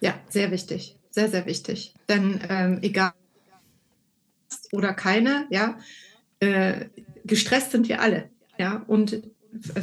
[0.00, 1.94] Ja, sehr wichtig, sehr, sehr wichtig.
[2.08, 3.12] Denn ähm, egal
[4.72, 5.78] oder keine, ja,
[6.40, 6.86] äh,
[7.24, 8.30] gestresst sind wir alle.
[8.58, 9.22] Ja, und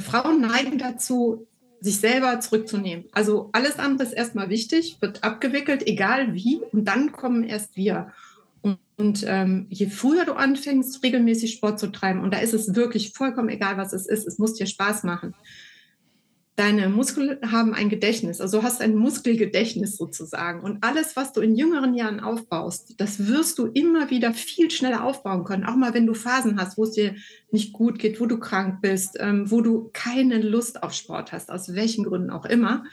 [0.03, 1.47] Frauen neigen dazu,
[1.81, 3.05] sich selber zurückzunehmen.
[3.11, 8.11] Also alles andere ist erstmal wichtig, wird abgewickelt, egal wie, und dann kommen erst wir.
[8.61, 12.75] Und, und ähm, je früher du anfängst, regelmäßig Sport zu treiben, und da ist es
[12.75, 15.33] wirklich vollkommen egal, was es ist, es muss dir Spaß machen
[16.59, 20.59] deine Muskeln haben ein Gedächtnis, also hast ein Muskelgedächtnis sozusagen.
[20.59, 25.05] Und alles, was du in jüngeren Jahren aufbaust, das wirst du immer wieder viel schneller
[25.05, 25.63] aufbauen können.
[25.63, 27.15] Auch mal, wenn du Phasen hast, wo es dir
[27.51, 31.49] nicht gut geht, wo du krank bist, ähm, wo du keine Lust auf Sport hast,
[31.49, 32.83] aus welchen Gründen auch immer.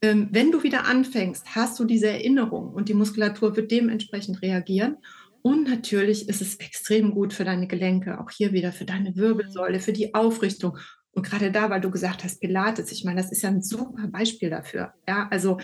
[0.00, 4.96] Ähm, wenn du wieder anfängst, hast du diese Erinnerung und die Muskulatur wird dementsprechend reagieren.
[5.42, 9.80] Und natürlich ist es extrem gut für deine Gelenke, auch hier wieder für deine Wirbelsäule,
[9.80, 10.78] für die Aufrichtung
[11.12, 14.06] und gerade da, weil du gesagt hast, Pilates, ich meine, das ist ja ein super
[14.08, 14.94] Beispiel dafür.
[15.06, 15.58] Ja, also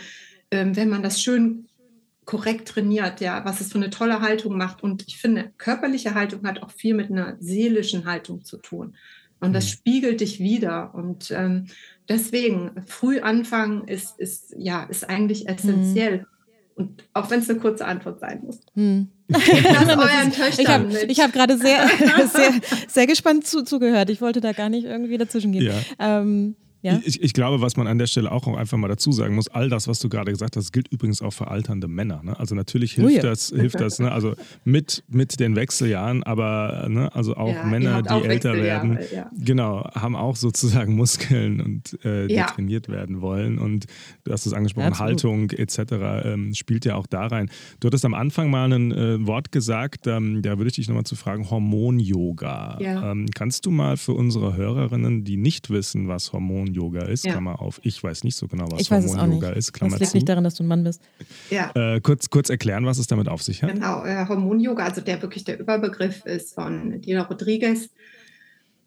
[0.50, 1.68] ähm, wenn man das schön
[2.24, 4.82] korrekt trainiert, ja, was es für eine tolle Haltung macht.
[4.82, 8.96] Und ich finde, körperliche Haltung hat auch viel mit einer seelischen Haltung zu tun.
[9.40, 9.68] Und das mhm.
[9.68, 10.94] spiegelt dich wieder.
[10.94, 11.68] Und ähm,
[12.08, 16.18] deswegen, früh anfangen ist, ist, ja, ist eigentlich essentiell.
[16.18, 16.26] Mhm.
[16.74, 18.60] Und auch wenn es eine kurze Antwort sein muss.
[18.74, 19.08] Hm.
[20.58, 21.86] ich habe hab gerade sehr,
[22.32, 24.08] sehr, sehr gespannt zu, zugehört.
[24.08, 25.66] Ich wollte da gar nicht irgendwie dazwischen gehen.
[25.66, 26.20] Ja.
[26.20, 27.00] Ähm, ja?
[27.04, 29.68] Ich, ich, glaube, was man an der Stelle auch einfach mal dazu sagen muss, all
[29.68, 32.22] das, was du gerade gesagt hast, gilt übrigens auch für alternde Männer.
[32.22, 32.38] Ne?
[32.38, 33.22] Also natürlich hilft oh ja.
[33.22, 34.12] das, hilft das, ne?
[34.12, 37.12] also mit, mit den Wechseljahren, aber ne?
[37.14, 38.98] also auch ja, Männer, die auch älter werden,
[39.36, 43.58] genau, haben auch sozusagen Muskeln und äh, die trainiert werden wollen.
[43.58, 43.86] Und
[44.22, 45.78] du hast es angesprochen, Haltung etc.
[46.24, 47.50] Ähm, spielt ja auch da rein.
[47.80, 51.04] Du hattest am Anfang mal ein äh, Wort gesagt, ähm, da würde ich dich nochmal
[51.04, 52.78] zu fragen, Hormon-Yoga.
[52.80, 57.32] Ähm, kannst du mal für unsere Hörerinnen, die nicht wissen, was Hormon Hormon-Yoga ist, ja.
[57.32, 57.80] Klammer auf.
[57.82, 60.16] Ich weiß nicht so genau, was Hormon-Yoga ist, Klammer das liegt zu.
[60.16, 61.02] nicht daran, dass du ein Mann bist.
[61.50, 61.70] Ja.
[61.74, 63.74] Äh, kurz, kurz erklären, was es damit auf sich hat.
[63.74, 67.90] Genau, äh, Hormon-Yoga, also der wirklich der Überbegriff ist von Dina Rodriguez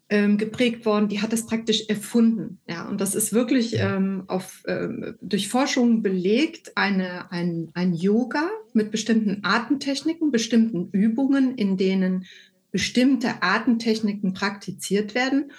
[0.08, 2.58] ähm, geprägt worden, die hat das praktisch erfunden.
[2.68, 8.48] Ja, und das ist wirklich ähm, auf, ähm, durch Forschung belegt, eine, ein, ein Yoga
[8.74, 12.26] mit bestimmten Atemtechniken, bestimmten Übungen, in denen
[12.70, 15.52] bestimmte Atemtechniken praktiziert werden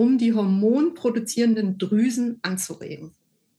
[0.00, 3.12] um die hormonproduzierenden Drüsen anzuregen.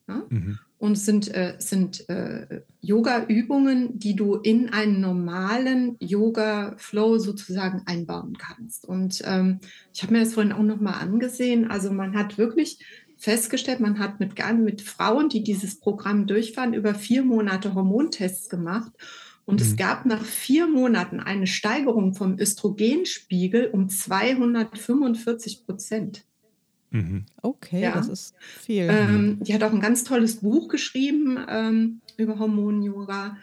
[0.08, 0.23] Ja?
[0.27, 0.58] Mhm.
[0.80, 8.39] Und es sind, äh, sind äh, Yoga-Übungen, die du in einen normalen Yoga-Flow sozusagen einbauen
[8.39, 8.86] kannst.
[8.86, 9.60] Und ähm,
[9.93, 11.69] ich habe mir das vorhin auch nochmal angesehen.
[11.69, 12.80] Also man hat wirklich
[13.17, 18.91] festgestellt, man hat mit, mit Frauen, die dieses Programm durchfahren, über vier Monate Hormontests gemacht.
[19.45, 19.67] Und mhm.
[19.67, 26.25] es gab nach vier Monaten eine Steigerung vom Östrogenspiegel um 245 Prozent.
[26.91, 27.25] Mhm.
[27.41, 27.93] Okay, ja.
[27.93, 28.88] das ist viel.
[28.89, 33.38] Ähm, die hat auch ein ganz tolles Buch geschrieben ähm, über Hormon-Yoga.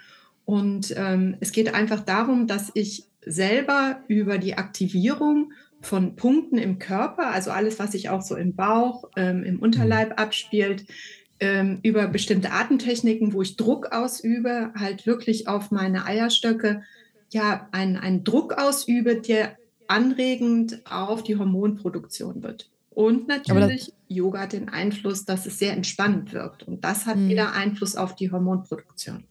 [0.45, 6.79] Und ähm, es geht einfach darum, dass ich selber über die Aktivierung von Punkten im
[6.79, 10.17] Körper, also alles, was sich auch so im Bauch, ähm, im Unterleib mhm.
[10.17, 10.85] abspielt,
[11.41, 16.83] ähm, über bestimmte Atemtechniken, wo ich Druck ausübe, halt wirklich auf meine Eierstöcke,
[17.31, 19.57] ja, einen Druck ausübe, der
[19.87, 22.71] anregend auf die Hormonproduktion wird.
[22.99, 26.65] Und natürlich, Yoga hat den Einfluss, dass es sehr entspannend wirkt.
[26.65, 27.29] Und das hat mhm.
[27.29, 29.23] wieder Einfluss auf die Hormonproduktion.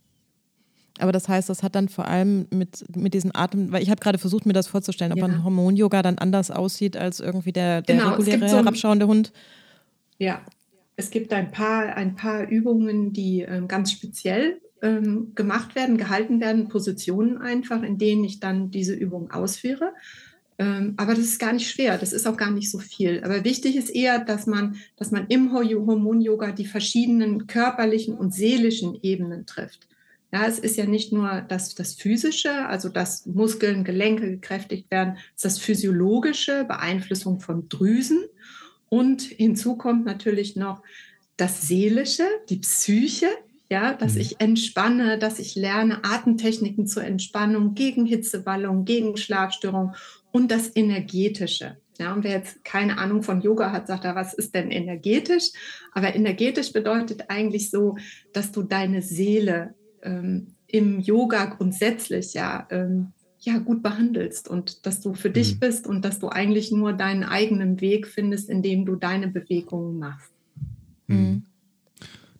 [1.00, 4.00] Aber das heißt, das hat dann vor allem mit, mit diesen Atem, weil ich habe
[4.00, 5.26] gerade versucht, mir das vorzustellen, ob ja.
[5.26, 9.34] ein Hormon-Yoga dann anders aussieht als irgendwie der, der genau, reguläre so herabschauende Hund.
[10.18, 10.40] Ja,
[10.96, 16.40] es gibt ein paar, ein paar Übungen, die ähm, ganz speziell ähm, gemacht werden, gehalten
[16.40, 19.92] werden, Positionen einfach, in denen ich dann diese Übung ausführe.
[20.60, 23.24] Ähm, aber das ist gar nicht schwer, das ist auch gar nicht so viel.
[23.24, 28.98] Aber wichtig ist eher, dass man, dass man im Hormon-Yoga die verschiedenen körperlichen und seelischen
[29.04, 29.88] Ebenen trifft.
[30.32, 35.18] Ja, es ist ja nicht nur das, das Physische, also dass Muskeln, Gelenke gekräftigt werden,
[35.36, 38.26] es ist das Physiologische, Beeinflussung von Drüsen.
[38.90, 40.82] Und hinzu kommt natürlich noch
[41.38, 43.28] das Seelische, die Psyche,
[43.70, 44.22] ja, dass mhm.
[44.22, 49.94] ich entspanne, dass ich lerne Atemtechniken zur Entspannung gegen Hitzewallung, gegen Schlafstörung
[50.32, 51.78] und das Energetische.
[52.00, 55.50] Ja, und wer jetzt keine Ahnung von Yoga hat, sagt er, was ist denn energetisch?
[55.94, 57.98] Aber energetisch bedeutet eigentlich so,
[58.34, 65.02] dass du deine Seele ähm, im Yoga grundsätzlich ja, ähm, ja gut behandelst und dass
[65.02, 65.34] du für mhm.
[65.34, 69.98] dich bist und dass du eigentlich nur deinen eigenen Weg findest, indem du deine Bewegungen
[69.98, 70.32] machst.
[71.08, 71.44] Mhm.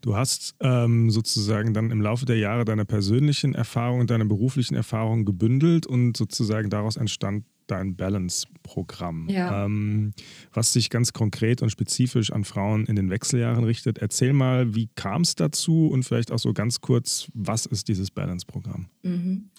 [0.00, 5.24] Du hast ähm, sozusagen dann im Laufe der Jahre deine persönlichen Erfahrungen, deine beruflichen Erfahrungen
[5.24, 9.64] gebündelt und sozusagen daraus entstand dein Balance-Programm, ja.
[9.64, 10.12] ähm,
[10.52, 13.98] was sich ganz konkret und spezifisch an Frauen in den Wechseljahren richtet.
[13.98, 18.10] Erzähl mal, wie kam es dazu und vielleicht auch so ganz kurz, was ist dieses
[18.10, 18.88] Balance-Programm?
[19.02, 19.50] Mhm.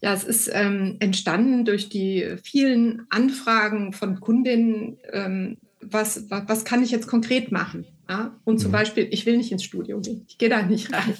[0.00, 6.64] Ja, es ist ähm, entstanden durch die vielen Anfragen von Kundinnen, ähm, was, was, was
[6.64, 7.84] kann ich jetzt konkret machen?
[8.08, 8.34] Ja?
[8.44, 8.72] Und zum mhm.
[8.72, 10.24] Beispiel, ich will nicht ins Studio gehen.
[10.28, 11.14] Ich gehe da nicht rein.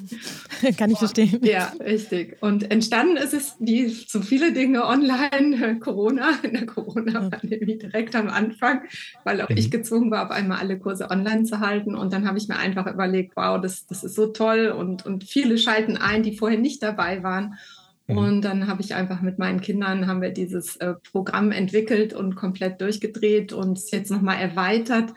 [0.79, 1.40] Kann ich verstehen.
[1.42, 2.38] Ja, richtig.
[2.40, 8.29] Und entstanden ist es, wie so viele Dinge online, Corona, in der Corona-Pandemie direkt am
[8.29, 8.83] Anfang,
[9.24, 9.59] weil auch mhm.
[9.59, 11.94] ich gezwungen war, auf einmal alle Kurse online zu halten.
[11.94, 14.68] Und dann habe ich mir einfach überlegt, wow, das, das ist so toll.
[14.68, 17.59] Und, und viele schalten ein, die vorher nicht dabei waren.
[18.07, 18.16] Mhm.
[18.16, 22.35] Und dann habe ich einfach mit meinen Kindern haben wir dieses äh, Programm entwickelt und
[22.35, 25.12] komplett durchgedreht und es jetzt nochmal erweitert.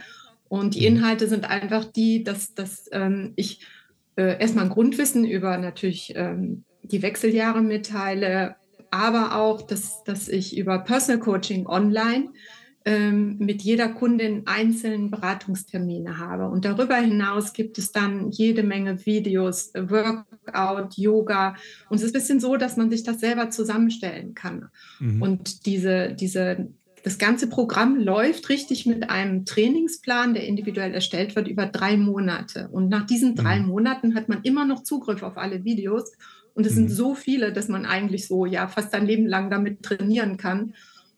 [0.51, 0.97] Und die mhm.
[0.97, 3.65] Inhalte sind einfach die, dass, dass ähm, ich
[4.17, 8.57] äh, erstmal ein Grundwissen über natürlich ähm, die Wechseljahre mitteile,
[8.89, 12.33] aber auch, dass, dass ich über Personal Coaching online
[12.83, 16.49] ähm, mit jeder Kundin einzelnen Beratungstermine habe.
[16.49, 21.55] Und darüber hinaus gibt es dann jede Menge Videos, Workout, Yoga.
[21.87, 24.67] Und es ist ein bisschen so, dass man sich das selber zusammenstellen kann.
[24.99, 25.21] Mhm.
[25.21, 26.67] Und diese, diese,
[27.03, 32.69] das ganze Programm läuft richtig mit einem Trainingsplan, der individuell erstellt wird, über drei Monate.
[32.71, 33.67] Und nach diesen drei mhm.
[33.67, 36.11] Monaten hat man immer noch Zugriff auf alle Videos.
[36.53, 36.75] Und es mhm.
[36.75, 40.73] sind so viele, dass man eigentlich so ja fast ein Leben lang damit trainieren kann.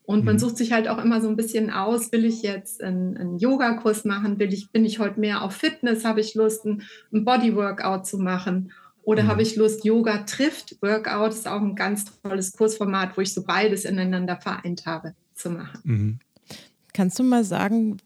[0.06, 0.40] Und man mhm.
[0.40, 4.06] sucht sich halt auch immer so ein bisschen aus, will ich jetzt einen, einen Yoga-Kurs
[4.06, 8.06] machen, will ich, bin ich heute mehr auf Fitness, habe ich Lust, ein, ein Body-Workout
[8.06, 8.72] zu machen
[9.04, 9.28] oder mhm.
[9.28, 13.44] habe ich Lust, Yoga trifft, Workout ist auch ein ganz tolles Kursformat, wo ich so
[13.44, 15.80] beides ineinander vereint habe zu machen.
[15.84, 16.20] Mhm.
[16.94, 17.98] Kannst du mal sagen,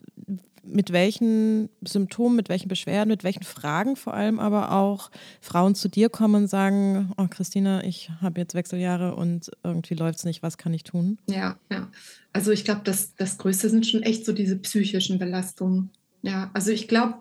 [0.64, 5.12] mit welchen Symptomen, mit welchen Beschwerden, mit welchen Fragen vor allem aber auch
[5.42, 10.20] Frauen zu dir kommen und sagen, oh Christina, ich habe jetzt Wechseljahre und irgendwie läuft
[10.20, 11.18] es nicht, was kann ich tun?
[11.28, 11.90] Ja, ja.
[12.34, 15.90] Also ich glaube, das, das Größte sind schon echt so diese psychischen Belastungen.
[16.22, 17.16] Ja, also ich glaube,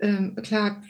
[0.00, 0.82] ähm, klar,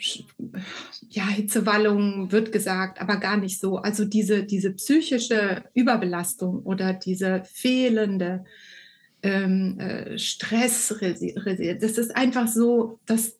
[1.09, 3.77] ja, Hitzewallung wird gesagt, aber gar nicht so.
[3.77, 8.45] Also diese, diese psychische Überbelastung oder diese fehlende
[9.21, 13.37] ähm, äh, Stress, das ist einfach so, dass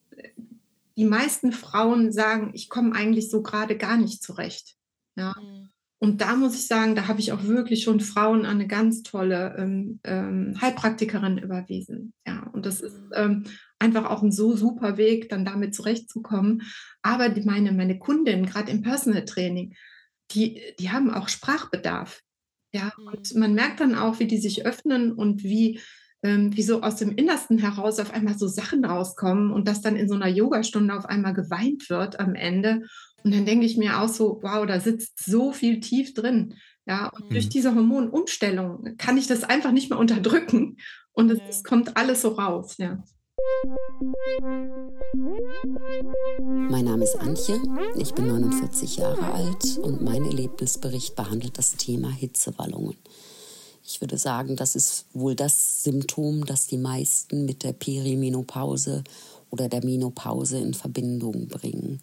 [0.96, 4.76] die meisten Frauen sagen, ich komme eigentlich so gerade gar nicht zurecht.
[5.16, 5.34] Ja.
[5.40, 5.70] Mhm.
[5.98, 9.04] Und da muss ich sagen, da habe ich auch wirklich schon Frauen an eine ganz
[9.04, 12.12] tolle ähm, ähm, Heilpraktikerin überwiesen.
[12.26, 13.12] Ja, und das ist mhm.
[13.14, 13.44] ähm,
[13.82, 16.62] einfach auch ein so super Weg, dann damit zurechtzukommen.
[17.02, 19.74] Aber die, meine, meine Kundinnen, gerade im Personal Training,
[20.30, 22.20] die, die haben auch Sprachbedarf.
[22.74, 23.40] Ja, und mhm.
[23.40, 25.80] man merkt dann auch, wie die sich öffnen und wie,
[26.22, 29.96] ähm, wie so aus dem Innersten heraus auf einmal so Sachen rauskommen und dass dann
[29.96, 32.86] in so einer Yogastunde auf einmal geweint wird am Ende.
[33.24, 36.54] Und dann denke ich mir auch so, wow, da sitzt so viel tief drin.
[36.86, 37.34] Ja, und mhm.
[37.34, 40.78] durch diese Hormonumstellung kann ich das einfach nicht mehr unterdrücken.
[41.12, 43.02] Und es, es kommt alles so raus, ja.
[46.70, 47.60] Mein Name ist Antje,
[47.96, 52.96] ich bin 49 Jahre alt und mein Erlebnisbericht behandelt das Thema Hitzewallungen.
[53.84, 59.02] Ich würde sagen, das ist wohl das Symptom, das die meisten mit der Perimenopause
[59.50, 62.00] oder der Menopause in Verbindung bringen.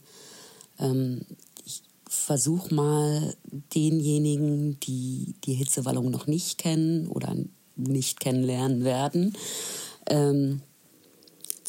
[0.78, 1.22] Ähm,
[1.66, 3.36] ich versuche mal
[3.74, 7.36] denjenigen, die die Hitzewallung noch nicht kennen oder
[7.76, 9.34] nicht kennenlernen werden,
[10.08, 10.62] ähm,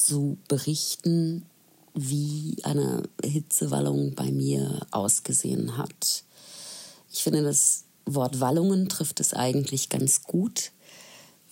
[0.04, 1.46] zu berichten,
[1.94, 6.24] wie eine Hitzewallung bei mir ausgesehen hat.
[7.12, 10.72] Ich finde, das Wort Wallungen trifft es eigentlich ganz gut,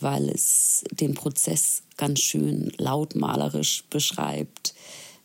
[0.00, 4.74] weil es den Prozess ganz schön lautmalerisch beschreibt.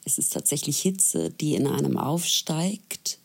[0.06, 3.20] Es ist tatsächlich Hitze, die in einem aufsteigt,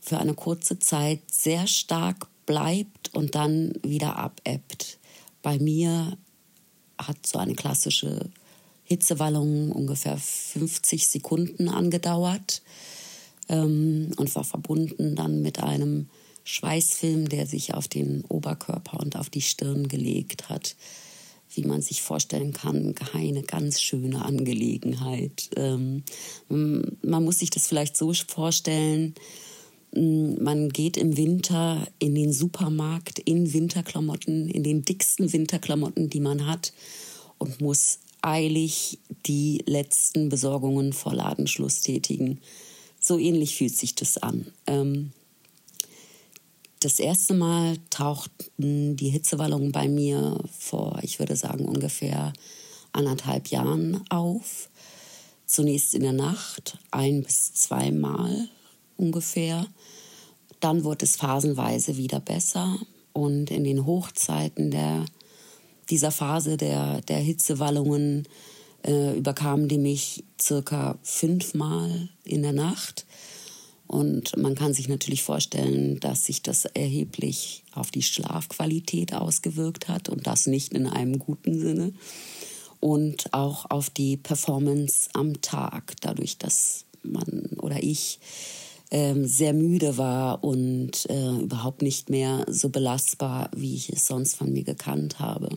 [0.00, 4.98] für eine kurze Zeit sehr stark bleibt und dann wieder abebbt.
[5.40, 6.18] Bei mir
[6.98, 8.30] hat so eine klassische
[8.94, 12.62] Hitzewallung ungefähr 50 Sekunden angedauert
[13.48, 16.08] ähm, und war verbunden dann mit einem
[16.44, 20.76] Schweißfilm, der sich auf den Oberkörper und auf die Stirn gelegt hat.
[21.54, 25.50] Wie man sich vorstellen kann, eine ganz schöne Angelegenheit.
[25.56, 26.02] Ähm,
[26.48, 29.14] man muss sich das vielleicht so vorstellen,
[29.94, 36.20] Mm, man geht im Winter in den Supermarkt in Winterklamotten, in den dicksten Winterklamotten, die
[36.20, 36.72] man hat
[37.38, 42.40] und muss eilig die letzten Besorgungen vor Ladenschluss tätigen.
[42.98, 44.52] So ähnlich fühlt sich das an.
[44.66, 45.12] Ähm,
[46.80, 52.32] das erste Mal tauchten die Hitzewallungen bei mir vor, ich würde sagen, ungefähr
[52.92, 54.68] anderthalb Jahren auf.
[55.46, 58.48] Zunächst in der Nacht, ein bis zweimal
[58.96, 59.66] ungefähr.
[60.60, 62.78] Dann wurde es phasenweise wieder besser
[63.12, 65.04] und in den Hochzeiten der,
[65.90, 68.26] dieser Phase der, der Hitzewallungen
[68.84, 73.06] äh, überkamen die mich circa fünfmal in der Nacht.
[73.86, 80.08] Und man kann sich natürlich vorstellen, dass sich das erheblich auf die Schlafqualität ausgewirkt hat
[80.08, 81.92] und das nicht in einem guten Sinne.
[82.80, 88.18] Und auch auf die Performance am Tag, dadurch, dass man oder ich
[88.90, 94.36] ähm, sehr müde war und äh, überhaupt nicht mehr so belastbar, wie ich es sonst
[94.36, 95.48] von mir gekannt habe.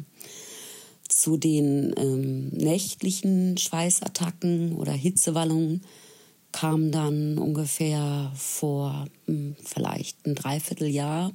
[1.18, 5.82] Zu den ähm, nächtlichen Schweißattacken oder Hitzewallungen
[6.52, 11.32] kam dann ungefähr vor mh, hm, vielleicht ein Dreivierteljahr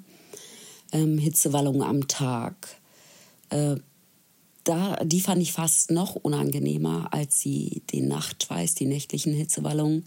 [0.92, 2.80] ähm, Hitzewallungen am Tag.
[3.50, 3.74] Äh,
[4.62, 10.04] da, die fand ich fast noch unangenehmer als die, den Nachtschweiß, die nächtlichen Hitzewallungen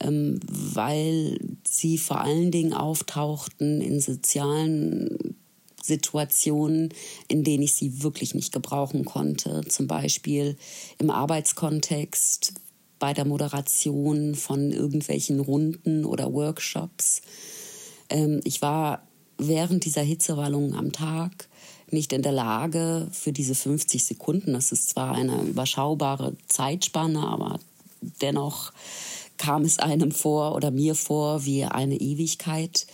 [0.00, 5.29] ähm, weil sie vor allen Dingen auftauchten in sozialen
[5.82, 6.92] Situationen,
[7.28, 9.62] in denen ich sie wirklich nicht gebrauchen konnte.
[9.68, 10.56] Zum Beispiel
[10.98, 12.54] im Arbeitskontext,
[13.00, 17.22] bei der Moderation von irgendwelchen Runden oder Workshops.
[18.10, 19.02] Ähm, ich war
[19.38, 21.48] während dieser Hitzewallungen am Tag
[21.90, 27.58] nicht in der Lage, für diese 50 Sekunden, das ist zwar eine überschaubare Zeitspanne, aber
[28.22, 28.72] dennoch
[29.38, 32.86] kam es einem vor oder mir vor wie eine Ewigkeit,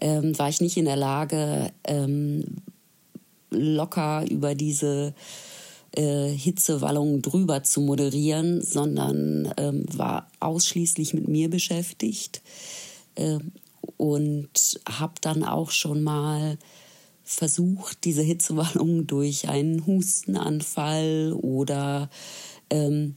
[0.00, 2.44] ähm, war ich nicht in der Lage, ähm,
[3.50, 5.14] locker über diese
[5.92, 12.42] äh, Hitzewallungen drüber zu moderieren, sondern ähm, war ausschließlich mit mir beschäftigt
[13.14, 13.38] äh,
[13.96, 16.58] und habe dann auch schon mal
[17.24, 22.08] versucht, diese Hitzewallungen durch einen Hustenanfall oder
[22.70, 23.16] ähm,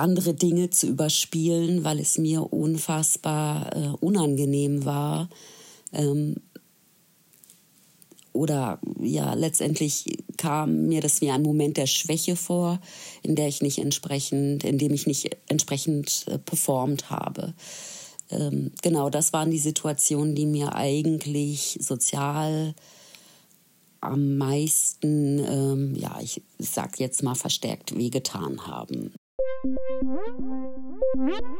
[0.00, 5.28] andere Dinge zu überspielen, weil es mir unfassbar äh, unangenehm war.
[5.92, 6.36] Ähm,
[8.32, 12.80] oder ja, letztendlich kam mir das wie ein Moment der Schwäche vor,
[13.22, 17.54] in der ich nicht entsprechend, in dem ich nicht entsprechend äh, performt habe.
[18.30, 22.74] Ähm, genau, das waren die Situationen, die mir eigentlich sozial
[24.00, 29.12] am meisten, ähm, ja, ich sag jetzt mal verstärkt wehgetan haben.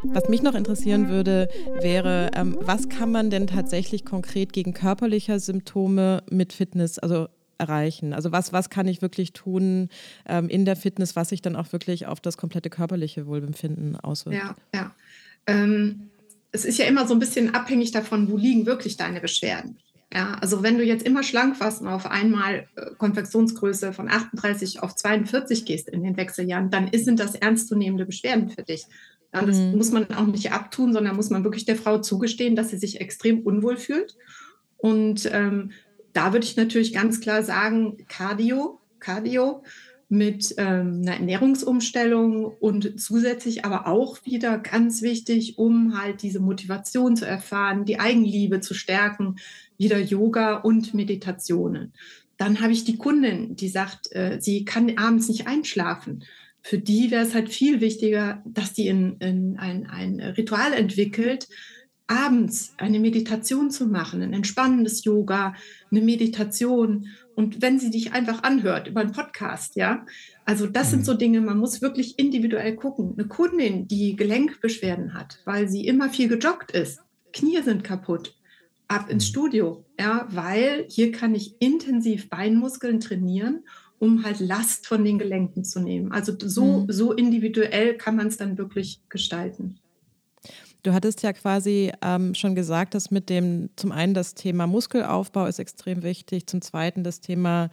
[0.05, 1.49] Was mich noch interessieren würde,
[1.81, 8.13] wäre, ähm, was kann man denn tatsächlich konkret gegen körperliche Symptome mit Fitness, also erreichen?
[8.13, 9.89] Also was, was kann ich wirklich tun
[10.27, 14.39] ähm, in der Fitness, was sich dann auch wirklich auf das komplette körperliche Wohlbefinden auswirkt?
[14.39, 14.95] Ja, ja.
[15.47, 16.11] Ähm,
[16.53, 19.79] es ist ja immer so ein bisschen abhängig davon, wo liegen wirklich deine Beschwerden.
[20.13, 24.83] Ja, also wenn du jetzt immer schlank warst und auf einmal äh, Konfektionsgröße von 38
[24.83, 28.87] auf 42 gehst in den Wechseljahren, dann sind das ernstzunehmende Beschwerden für dich.
[29.33, 29.77] Ja, das mhm.
[29.77, 33.01] muss man auch nicht abtun, sondern muss man wirklich der Frau zugestehen, dass sie sich
[33.01, 34.17] extrem unwohl fühlt.
[34.77, 35.71] Und ähm,
[36.13, 39.63] da würde ich natürlich ganz klar sagen, Cardio, Cardio
[40.11, 47.17] mit ähm, einer Ernährungsumstellung und zusätzlich aber auch wieder ganz wichtig, um halt diese Motivation
[47.17, 49.37] zu erfahren, die Eigenliebe zu stärken,
[49.79, 51.93] wieder Yoga und Meditationen.
[52.37, 56.25] Dann habe ich die Kundin, die sagt, äh, sie kann abends nicht einschlafen.
[56.61, 61.47] Für die wäre es halt viel wichtiger, dass die in, in ein, ein Ritual entwickelt,
[62.09, 65.55] abends eine Meditation zu machen, ein entspannendes Yoga,
[65.93, 67.07] eine Meditation.
[67.41, 70.05] Und wenn sie dich einfach anhört über einen Podcast, ja,
[70.45, 71.05] also das sind mhm.
[71.05, 73.15] so Dinge, man muss wirklich individuell gucken.
[73.17, 77.01] Eine Kundin, die Gelenkbeschwerden hat, weil sie immer viel gejoggt ist,
[77.33, 78.37] Knie sind kaputt,
[78.89, 79.29] ab ins mhm.
[79.31, 83.65] Studio, ja, weil hier kann ich intensiv Beinmuskeln trainieren,
[83.99, 86.13] um halt Last von den Gelenken zu nehmen.
[86.13, 86.93] Also so, mhm.
[86.93, 89.79] so individuell kann man es dann wirklich gestalten.
[90.83, 95.47] Du hattest ja quasi ähm, schon gesagt, dass mit dem, zum einen das Thema Muskelaufbau
[95.47, 97.69] ist extrem wichtig, zum zweiten das Thema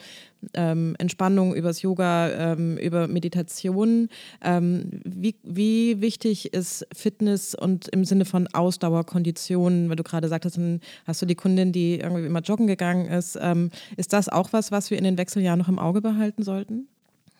[0.53, 4.09] ähm, Entspannung übers Yoga, ähm, über Meditation.
[4.41, 10.59] Ähm, wie, wie wichtig ist Fitness und im Sinne von Ausdauerkonditionen, weil du gerade sagtest,
[11.05, 13.37] hast du die Kundin, die irgendwie immer joggen gegangen ist.
[13.41, 16.87] Ähm, ist das auch was, was wir in den Wechseljahren noch im Auge behalten sollten?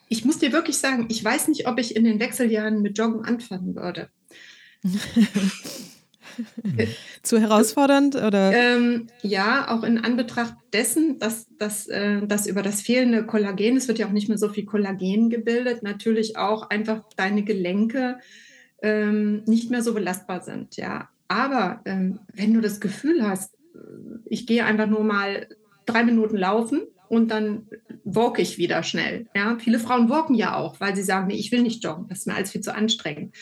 [0.10, 3.26] Ich muss dir wirklich sagen, ich weiß nicht, ob ich in den Wechseljahren mit Joggen
[3.26, 4.10] anfangen würde.
[7.24, 8.52] Zu herausfordernd oder?
[8.54, 13.88] Ähm, ja, auch in Anbetracht dessen, dass, dass, äh, dass über das fehlende Kollagen, es
[13.88, 18.20] wird ja auch nicht mehr so viel Kollagen gebildet, natürlich auch einfach deine Gelenke
[18.82, 20.78] ähm, nicht mehr so belastbar sind.
[20.78, 25.48] Ja, aber ähm, wenn du das Gefühl hast, äh, ich gehe einfach nur mal
[25.86, 27.68] drei Minuten laufen und dann
[28.04, 29.28] walk ich wieder schnell.
[29.36, 32.20] Ja, viele Frauen walken ja auch, weil sie sagen, nee, ich will nicht joggen, das
[32.20, 33.34] ist mir alles viel zu anstrengend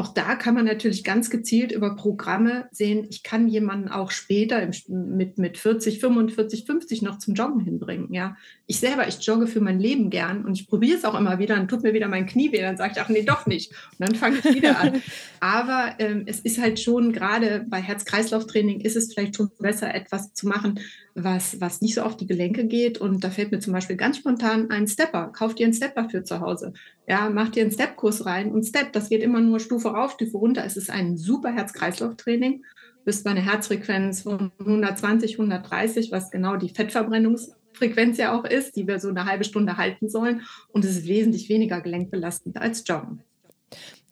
[0.00, 4.64] auch da kann man natürlich ganz gezielt über Programme sehen, ich kann jemanden auch später
[4.86, 8.14] mit, mit 40, 45, 50 noch zum Joggen hinbringen.
[8.14, 8.36] Ja,
[8.66, 11.56] ich selber, ich jogge für mein Leben gern und ich probiere es auch immer wieder,
[11.56, 13.72] dann tut mir wieder mein Knie weh, dann sage ich, ach nee, doch nicht.
[13.72, 15.02] Und dann fange ich wieder an.
[15.40, 20.32] Aber ähm, es ist halt schon, gerade bei Herz-Kreislauf-Training ist es vielleicht schon besser, etwas
[20.32, 20.78] zu machen,
[21.24, 22.98] was, was nicht so auf die Gelenke geht.
[22.98, 25.28] Und da fällt mir zum Beispiel ganz spontan ein Stepper.
[25.28, 26.72] Kauft ihr einen Stepper für zu Hause.
[27.06, 30.36] Ja, macht ihr einen Step-Kurs rein und Step, das geht immer nur Stufe rauf, Stufe
[30.36, 30.64] runter.
[30.64, 32.64] Es ist ein super Herz-Kreislauf-Training.
[33.04, 38.86] Bist bei einer Herzfrequenz von 120, 130, was genau die Fettverbrennungsfrequenz ja auch ist, die
[38.86, 40.42] wir so eine halbe Stunde halten sollen.
[40.68, 43.22] Und es ist wesentlich weniger gelenkbelastend als Joggen.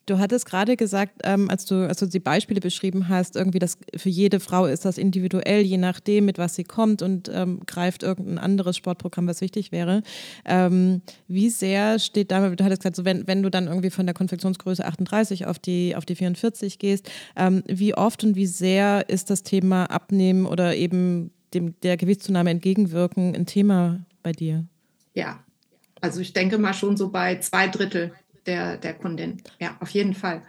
[0.07, 3.77] Du hattest gerade gesagt, ähm, als, du, als du die Beispiele beschrieben hast, irgendwie, dass
[3.97, 8.05] für jede Frau ist das individuell, je nachdem, mit was sie kommt und ähm, greift
[8.05, 10.05] irgendein anderes Sportprogramm, was wichtig wäre.
[10.45, 14.07] Ähm, wie sehr steht da, du hattest gesagt, so wenn, wenn du dann irgendwie von
[14.07, 19.09] der Konfektionsgröße 38 auf die, auf die 44 gehst, ähm, wie oft und wie sehr
[19.09, 24.67] ist das Thema Abnehmen oder eben dem, der Gewichtszunahme entgegenwirken ein Thema bei dir?
[25.15, 25.41] Ja,
[26.01, 28.13] also ich denke mal schon so bei zwei Drittel
[28.47, 29.43] der, der Kundin.
[29.59, 30.43] Ja, auf jeden Fall.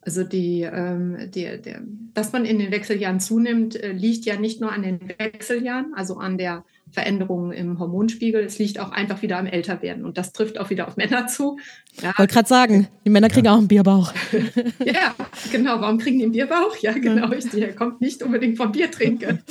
[0.00, 1.82] Also die, ähm, die, der,
[2.14, 6.16] dass man in den Wechseljahren zunimmt, äh, liegt ja nicht nur an den Wechseljahren, also
[6.16, 8.42] an der Veränderungen im Hormonspiegel.
[8.42, 10.04] Es liegt auch einfach wieder am Älterwerden.
[10.04, 11.58] Und das trifft auch wieder auf Männer zu.
[12.02, 12.16] Ja.
[12.16, 13.52] Wollte gerade sagen, die Männer kriegen ja.
[13.52, 14.12] auch einen Bierbauch.
[14.84, 15.14] ja,
[15.52, 15.80] genau.
[15.80, 16.76] Warum kriegen die einen Bierbauch?
[16.78, 17.32] Ja, genau.
[17.32, 19.42] Ich, der kommt nicht unbedingt vom Bier trinken.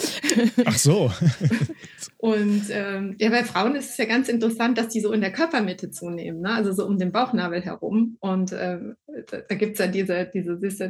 [0.65, 1.11] Ach so.
[2.17, 5.31] Und ähm, ja, bei Frauen ist es ja ganz interessant, dass die so in der
[5.31, 6.51] Körpermitte zunehmen, ne?
[6.51, 8.17] also so um den Bauchnabel herum.
[8.19, 8.95] Und ähm,
[9.29, 10.89] da, da gibt es ja diese, diese süße,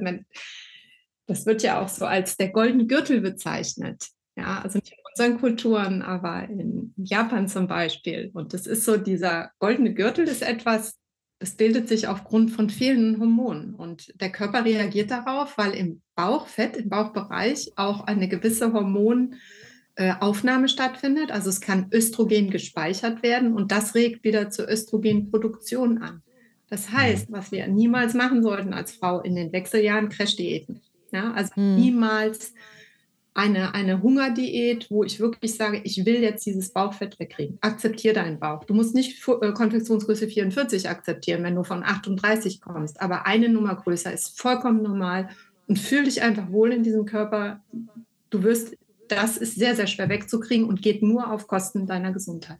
[1.27, 4.07] das wird ja auch so als der goldene Gürtel bezeichnet.
[4.37, 8.29] Ja, also nicht unseren Kulturen, aber in Japan zum Beispiel.
[8.33, 10.95] Und das ist so, dieser goldene Gürtel ist etwas,
[11.39, 13.73] das bildet sich aufgrund von fehlenden Hormonen.
[13.73, 21.31] Und der Körper reagiert darauf, weil im Bauchfett, im Bauchbereich auch eine gewisse Hormonaufnahme stattfindet.
[21.31, 26.21] Also es kann Östrogen gespeichert werden und das regt wieder zur Östrogenproduktion an.
[26.69, 30.81] Das heißt, was wir niemals machen sollten als Frau in den Wechseljahren, Crash-Diäten.
[31.11, 31.75] Ja, also hm.
[31.75, 32.53] niemals
[33.37, 37.59] eine, eine Hungerdiät, wo ich wirklich sage, ich will jetzt dieses Bauchfett wegkriegen.
[37.61, 38.63] Akzeptiere deinen Bauch.
[38.63, 42.99] Du musst nicht äh, Konfektionsgröße 44 akzeptieren, wenn du von 38 kommst.
[42.99, 45.29] Aber eine Nummer größer ist vollkommen normal
[45.67, 47.61] und fühl dich einfach wohl in diesem Körper.
[48.31, 48.75] Du wirst,
[49.07, 52.59] das ist sehr, sehr schwer wegzukriegen und geht nur auf Kosten deiner Gesundheit.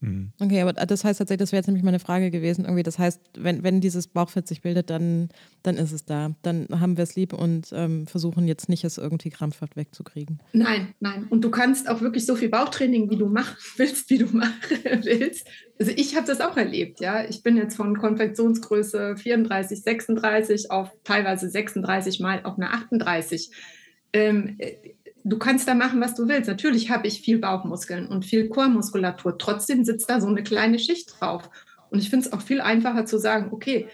[0.00, 0.32] Mhm.
[0.40, 2.64] Okay, aber das heißt tatsächlich, das wäre jetzt nämlich meine Frage gewesen.
[2.64, 5.30] Irgendwie, das heißt, wenn, wenn dieses Bauchfett sich bildet, dann,
[5.62, 6.34] dann ist es da.
[6.42, 10.40] Dann haben wir es lieb und ähm, versuchen jetzt nicht, es irgendwie krampfhaft wegzukriegen.
[10.52, 11.26] Nein, nein.
[11.30, 14.54] Und du kannst auch wirklich so viel Bauchtraining, wie du machen willst, wie du machen
[15.02, 15.48] willst.
[15.78, 17.24] Also ich habe das auch erlebt, ja.
[17.24, 23.50] Ich bin jetzt von Konfektionsgröße 34, 36 auf teilweise 36 mal auf eine 38.
[24.12, 24.58] Ähm,
[25.26, 26.48] du kannst da machen, was du willst.
[26.48, 29.38] Natürlich habe ich viel Bauchmuskeln und viel Chormuskulatur.
[29.38, 31.50] Trotzdem sitzt da so eine kleine Schicht drauf.
[31.90, 33.88] Und ich finde es auch viel einfacher zu sagen, okay,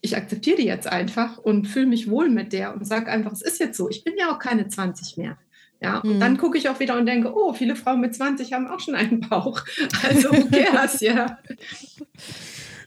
[0.00, 3.42] ich akzeptiere die jetzt einfach und fühle mich wohl mit der und sage einfach, es
[3.42, 3.90] ist jetzt so.
[3.90, 5.36] Ich bin ja auch keine 20 mehr.
[5.80, 6.20] Ja, und mhm.
[6.20, 8.96] dann gucke ich auch wieder und denke, oh, viele Frauen mit 20 haben auch schon
[8.96, 9.62] einen Bauch.
[10.02, 11.38] Also, okay, hast ja.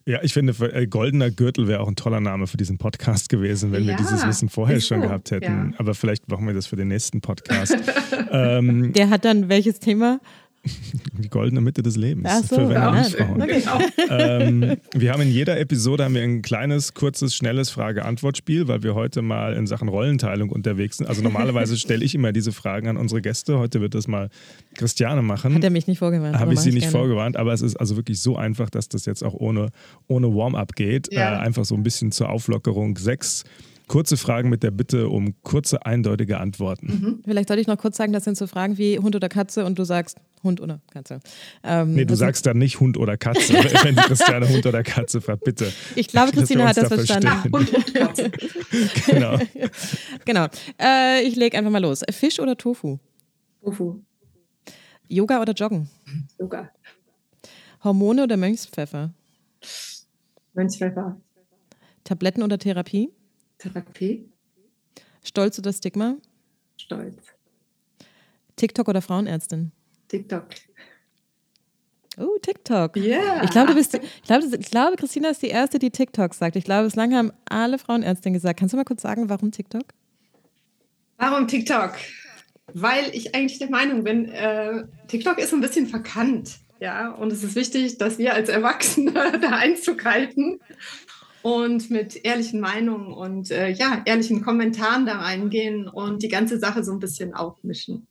[0.05, 3.71] Ja, ich finde, äh, Goldener Gürtel wäre auch ein toller Name für diesen Podcast gewesen,
[3.71, 5.07] wenn ja, wir dieses Wissen vorher schon so.
[5.07, 5.71] gehabt hätten.
[5.71, 5.79] Ja.
[5.79, 7.75] Aber vielleicht machen wir das für den nächsten Podcast.
[8.31, 10.19] ähm, Der hat dann welches Thema?
[11.17, 12.27] Die goldene Mitte des Lebens.
[12.29, 13.41] Ach so, für Männer und Frauen.
[13.41, 13.63] Okay.
[14.09, 18.93] ähm, wir haben in jeder Episode haben wir ein kleines, kurzes, schnelles Frage-Antwort-Spiel, weil wir
[18.93, 21.07] heute mal in Sachen Rollenteilung unterwegs sind.
[21.07, 23.57] Also normalerweise stelle ich immer diese Fragen an unsere Gäste.
[23.57, 24.29] Heute wird das mal
[24.75, 25.55] Christiane machen.
[25.55, 26.37] Hat er mich nicht vorgewarnt.
[26.37, 26.97] Habe ich sie nicht gerne.
[26.97, 29.69] vorgewarnt, aber es ist also wirklich so einfach, dass das jetzt auch ohne,
[30.07, 31.11] ohne Warm-up geht.
[31.11, 31.35] Ja.
[31.35, 32.97] Äh, einfach so ein bisschen zur Auflockerung.
[32.97, 33.45] Sechs
[33.91, 36.87] Kurze Fragen mit der Bitte um kurze, eindeutige Antworten.
[36.87, 37.23] Mhm.
[37.25, 39.77] Vielleicht sollte ich noch kurz sagen, das sind so Fragen wie Hund oder Katze und
[39.77, 41.19] du sagst Hund oder Katze.
[41.61, 45.19] Ähm, nee, du sagst dann nicht Hund oder Katze, wenn die Christiane Hund oder Katze
[45.19, 45.73] fragt, bitte.
[45.97, 47.27] Ich glaube, Christina hat das da verstanden.
[47.27, 48.31] Ah, Hund und Katze.
[49.07, 49.37] genau.
[50.23, 50.47] genau.
[50.81, 52.01] Äh, ich lege einfach mal los.
[52.11, 52.97] Fisch oder Tofu?
[53.61, 53.99] Tofu.
[55.09, 55.89] Yoga oder Joggen?
[56.39, 56.69] Yoga.
[57.83, 59.13] Hormone oder Mönchspfeffer?
[60.53, 61.19] Mönchspfeffer.
[62.05, 63.09] Tabletten oder Therapie?
[63.61, 64.29] Therapie.
[65.23, 66.17] Stolz oder Stigma?
[66.77, 67.15] stolz.
[68.55, 69.71] TikTok oder Frauenärztin?
[70.07, 70.47] TikTok.
[72.17, 72.97] Oh, TikTok.
[72.97, 73.43] Yeah.
[73.43, 76.55] Ich glaube, du bist, ich glaube, ich glaube, Christina ist die erste, die TikTok sagt.
[76.55, 78.59] Ich glaube, bislang haben alle Frauenärztinnen gesagt.
[78.59, 79.85] Kannst du mal kurz sagen, warum TikTok?
[81.17, 81.93] Warum TikTok?
[82.73, 86.59] Weil ich eigentlich der Meinung bin, äh, TikTok ist ein bisschen verkannt.
[86.79, 90.59] Ja, und es ist wichtig, dass wir als Erwachsene da Einzug halten
[91.41, 96.83] und mit ehrlichen Meinungen und äh, ja, ehrlichen Kommentaren da reingehen und die ganze Sache
[96.83, 98.07] so ein bisschen aufmischen.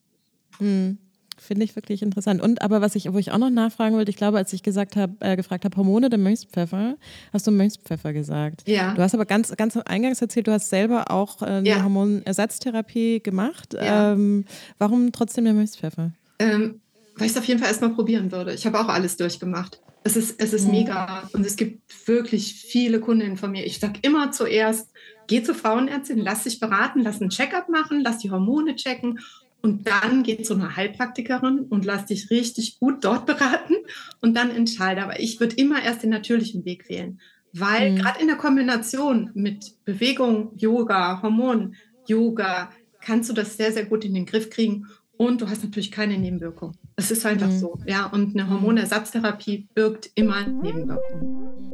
[0.58, 0.98] Hm.
[1.40, 2.42] Finde ich wirklich interessant.
[2.42, 4.94] Und aber was ich, wo ich auch noch nachfragen wollte, ich glaube, als ich gesagt
[4.94, 6.96] habe, äh, gefragt habe, Hormone der Mönchspfeffer,
[7.32, 8.68] hast du Mönchspfeffer gesagt.
[8.68, 8.92] Ja.
[8.92, 11.82] Du hast aber ganz, ganz eingangs erzählt, du hast selber auch äh, eine ja.
[11.82, 13.72] Hormonersatztherapie gemacht.
[13.72, 14.12] Ja.
[14.12, 14.44] Ähm,
[14.78, 16.12] warum trotzdem der Mönchspfeffer?
[16.38, 16.82] Ähm,
[17.20, 18.54] weil ich es auf jeden Fall erstmal probieren würde.
[18.54, 19.80] Ich habe auch alles durchgemacht.
[20.02, 20.70] Es ist, es ist mhm.
[20.70, 23.66] mega und es gibt wirklich viele Kundinnen von mir.
[23.66, 24.90] Ich sage immer zuerst,
[25.26, 29.20] geh zur Frauenärztin, lass dich beraten, lass einen Checkup machen, lass die Hormone checken
[29.60, 33.74] und dann geht zu einer Heilpraktikerin und lass dich richtig gut dort beraten
[34.22, 35.02] und dann entscheide.
[35.02, 37.20] Aber ich würde immer erst den natürlichen Weg wählen,
[37.52, 37.96] weil mhm.
[37.96, 41.74] gerade in der Kombination mit Bewegung, Yoga, Hormon,
[42.06, 42.70] Yoga,
[43.02, 44.86] kannst du das sehr, sehr gut in den Griff kriegen
[45.20, 46.72] und du hast natürlich keine Nebenwirkung.
[46.96, 47.58] Es ist einfach mhm.
[47.58, 48.06] so, ja.
[48.06, 51.72] Und eine Hormonersatztherapie birgt immer Nebenwirkungen.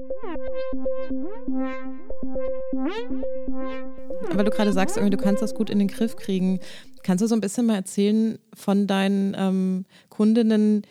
[4.32, 6.58] Weil du gerade sagst, du kannst das gut in den Griff kriegen.
[7.04, 10.82] Kannst du so ein bisschen mal erzählen von deinen ähm, Kundinnen,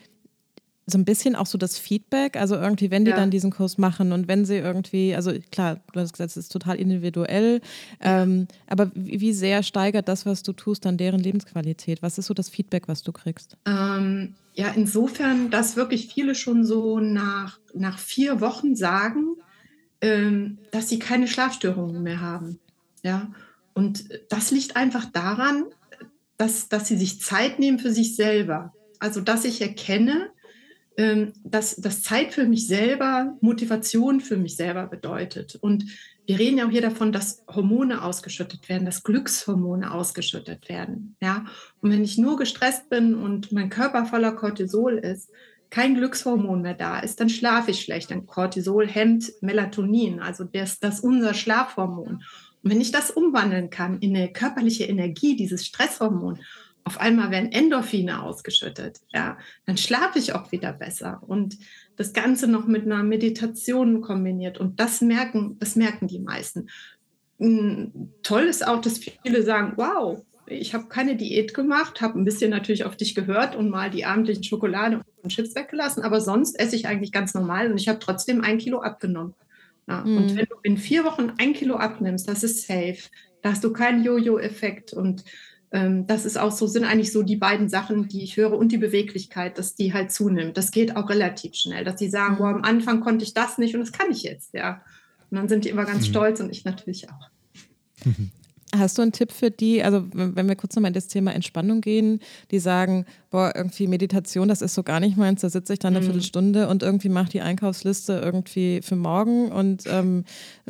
[0.88, 3.16] so ein bisschen auch so das Feedback, also irgendwie, wenn die ja.
[3.16, 6.52] dann diesen Kurs machen und wenn sie irgendwie, also klar, du hast gesagt, es ist
[6.52, 7.60] total individuell,
[8.02, 8.22] ja.
[8.22, 12.02] ähm, aber wie, sehr steigert das, was du tust, dann deren Lebensqualität?
[12.02, 13.56] Was ist so das Feedback, was du kriegst?
[13.66, 19.36] Ähm, ja, insofern, dass wirklich viele schon so nach, nach vier Wochen sagen,
[20.00, 22.60] ähm, dass sie keine Schlafstörungen mehr haben.
[23.02, 23.28] Ja,
[23.74, 25.64] und das liegt einfach daran,
[26.36, 28.72] dass, dass sie sich Zeit nehmen für sich selber.
[28.98, 30.30] Also, dass ich erkenne,
[30.96, 35.56] ähm, dass, dass Zeit für mich selber Motivation für mich selber bedeutet.
[35.56, 35.84] Und
[36.26, 41.16] wir reden ja auch hier davon, dass Hormone ausgeschüttet werden, dass Glückshormone ausgeschüttet werden.
[41.20, 41.44] Ja?
[41.80, 45.30] Und wenn ich nur gestresst bin und mein Körper voller Cortisol ist,
[45.70, 48.10] kein Glückshormon mehr da ist, dann schlafe ich schlecht.
[48.10, 52.22] Denn Cortisol hemmt Melatonin, also das, das unser Schlafhormon.
[52.62, 56.40] Und wenn ich das umwandeln kann in eine körperliche Energie, dieses Stresshormon,
[56.86, 61.58] auf einmal werden Endorphine ausgeschüttet, ja, dann schlafe ich auch wieder besser und
[61.96, 66.68] das Ganze noch mit einer Meditation kombiniert und das merken, das merken die meisten.
[67.40, 72.24] Hm, toll ist auch, dass viele sagen, wow, ich habe keine Diät gemacht, habe ein
[72.24, 76.56] bisschen natürlich auf dich gehört und mal die abendlichen Schokolade und Chips weggelassen, aber sonst
[76.56, 79.34] esse ich eigentlich ganz normal und ich habe trotzdem ein Kilo abgenommen.
[79.88, 80.18] Ja, mhm.
[80.18, 83.08] Und wenn du in vier Wochen ein Kilo abnimmst, das ist safe.
[83.42, 85.24] Da hast du keinen Jojo-Effekt und
[85.70, 88.78] das ist auch so, sind eigentlich so die beiden Sachen, die ich höre und die
[88.78, 90.56] Beweglichkeit, dass die halt zunimmt.
[90.56, 92.38] Das geht auch relativ schnell, dass sie sagen, mhm.
[92.38, 94.82] boah, am Anfang konnte ich das nicht und das kann ich jetzt, ja.
[95.30, 96.10] Und dann sind die immer ganz mhm.
[96.10, 97.30] stolz und ich natürlich auch.
[98.74, 101.80] Hast du einen Tipp für die, also wenn wir kurz nochmal in das Thema Entspannung
[101.80, 102.18] gehen,
[102.50, 105.94] die sagen, boah, irgendwie Meditation, das ist so gar nicht meins, da sitze ich dann
[105.94, 106.06] eine mhm.
[106.06, 110.24] Viertelstunde und irgendwie mache die Einkaufsliste irgendwie für morgen und ähm,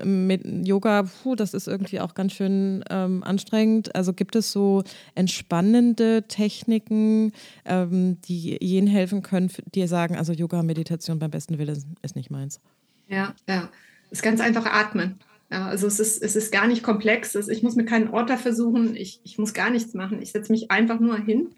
[0.05, 3.95] mit Yoga, puh, das ist irgendwie auch ganz schön ähm, anstrengend.
[3.95, 4.85] Also gibt es so
[5.15, 7.33] entspannende Techniken,
[7.65, 12.31] ähm, die jenen helfen können, die sagen, also Yoga, Meditation beim besten Willen ist nicht
[12.31, 12.61] meins?
[13.09, 13.71] Ja, ja.
[14.11, 15.19] Es ist ganz einfach atmen.
[15.51, 17.35] Ja, also es ist, es ist gar nicht komplex.
[17.35, 18.97] Ich muss mir keinen Ort dafür suchen.
[18.97, 20.21] Ich, ich muss gar nichts machen.
[20.21, 21.55] Ich setze mich einfach nur hin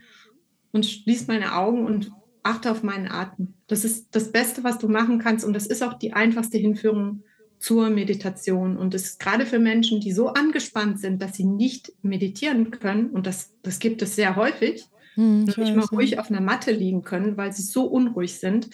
[0.73, 2.13] und schließe meine Augen und
[2.43, 3.55] achte auf meinen Atem.
[3.67, 5.45] Das ist das Beste, was du machen kannst.
[5.45, 7.23] Und das ist auch die einfachste Hinführung
[7.59, 8.77] zur Meditation.
[8.77, 13.11] Und es ist gerade für Menschen, die so angespannt sind, dass sie nicht meditieren können,
[13.11, 17.03] und das, das gibt es sehr häufig, hm, nicht mal ruhig auf einer Matte liegen
[17.03, 18.71] können, weil sie so unruhig sind.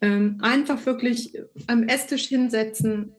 [0.00, 1.36] Ähm, einfach wirklich
[1.66, 3.12] am Esstisch hinsetzen,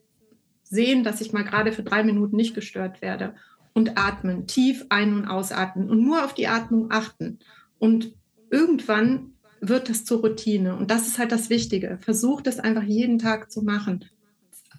[0.74, 3.34] sehen, dass ich mal gerade für drei Minuten nicht gestört werde
[3.72, 7.38] und atmen, tief ein- und ausatmen und nur auf die Atmung achten.
[7.78, 8.14] Und
[8.50, 10.76] irgendwann wird das zur Routine.
[10.76, 11.98] Und das ist halt das Wichtige.
[12.00, 14.04] Versuch das einfach jeden Tag zu machen.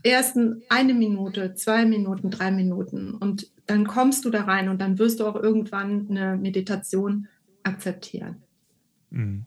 [0.04, 0.38] Erst
[0.70, 3.16] eine Minute, zwei Minuten, drei Minuten.
[3.16, 7.28] Und dann kommst du da rein und dann wirst du auch irgendwann eine Meditation
[7.64, 8.44] akzeptieren.
[9.10, 9.46] Mhm.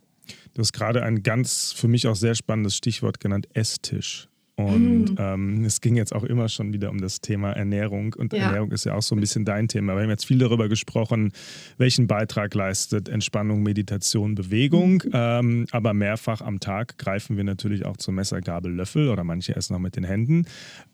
[0.54, 4.28] Du hast gerade ein ganz für mich auch sehr spannendes Stichwort genannt, Esstisch.
[4.58, 5.16] Und mm.
[5.18, 8.14] ähm, es ging jetzt auch immer schon wieder um das Thema Ernährung.
[8.14, 8.40] Und ja.
[8.40, 9.94] Ernährung ist ja auch so ein bisschen dein Thema.
[9.94, 11.30] Wir haben jetzt viel darüber gesprochen,
[11.76, 14.94] welchen Beitrag leistet Entspannung, Meditation, Bewegung.
[15.04, 15.10] Mhm.
[15.12, 19.54] Ähm, aber mehrfach am Tag greifen wir natürlich auch zum Messer, Gabel, Löffel oder manche
[19.54, 20.46] essen auch mit den Händen.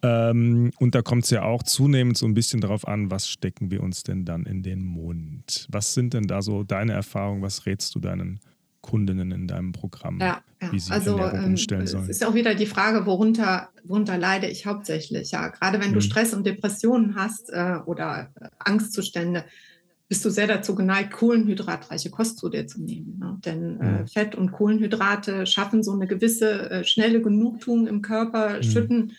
[0.03, 3.71] Ähm, und da kommt es ja auch zunehmend so ein bisschen darauf an, was stecken
[3.71, 5.67] wir uns denn dann in den Mund?
[5.71, 7.41] Was sind denn da so deine Erfahrungen?
[7.41, 8.41] Was rätst du deinen
[8.85, 10.71] Kundinnen in deinem Programm, ja, ja.
[10.71, 12.05] wie sie also, Ernährung ähm, umstellen sollen.
[12.05, 15.31] Es ist auch wieder die Frage, worunter, worunter leide ich hauptsächlich.
[15.31, 16.03] Ja, gerade wenn du mhm.
[16.03, 19.47] Stress und Depressionen hast äh, oder äh, Angstzustände,
[20.07, 23.19] bist du sehr dazu geneigt, kohlenhydratreiche Kost zu dir zu nehmen.
[23.19, 23.41] Ne?
[23.43, 24.07] Denn äh, mhm.
[24.07, 28.63] Fett und Kohlenhydrate schaffen so eine gewisse äh, schnelle Genugtuung im Körper, mhm.
[28.65, 29.13] schütten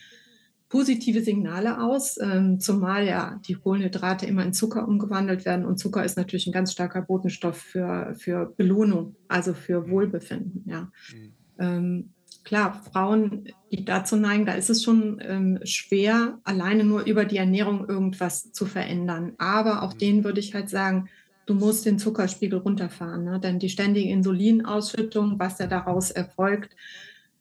[0.75, 5.65] positive Signale aus, ähm, zumal ja die Kohlenhydrate immer in Zucker umgewandelt werden.
[5.65, 9.91] Und Zucker ist natürlich ein ganz starker Botenstoff für, für Belohnung, also für mhm.
[9.91, 10.65] Wohlbefinden.
[10.69, 10.91] Ja.
[11.13, 11.33] Mhm.
[11.59, 12.09] Ähm,
[12.43, 17.37] klar, Frauen, die dazu neigen, da ist es schon ähm, schwer, alleine nur über die
[17.37, 19.31] Ernährung irgendwas zu verändern.
[19.37, 19.99] Aber auch mhm.
[19.99, 21.07] denen würde ich halt sagen,
[21.45, 23.23] du musst den Zuckerspiegel runterfahren.
[23.23, 23.39] Ne?
[23.39, 26.75] Denn die ständige Insulinausschüttung, was ja daraus erfolgt,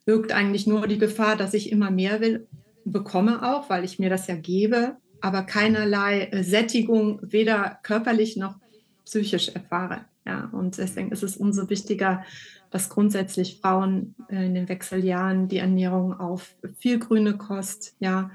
[0.04, 2.46] birgt eigentlich nur die Gefahr, dass ich immer mehr will
[2.84, 8.56] bekomme auch, weil ich mir das ja gebe, aber keinerlei äh, Sättigung weder körperlich noch
[9.04, 10.04] psychisch erfahre.
[10.26, 12.24] Ja, und deswegen ist es umso wichtiger,
[12.70, 18.30] dass grundsätzlich Frauen äh, in den Wechseljahren die Ernährung auf viel grüne Kost, ja,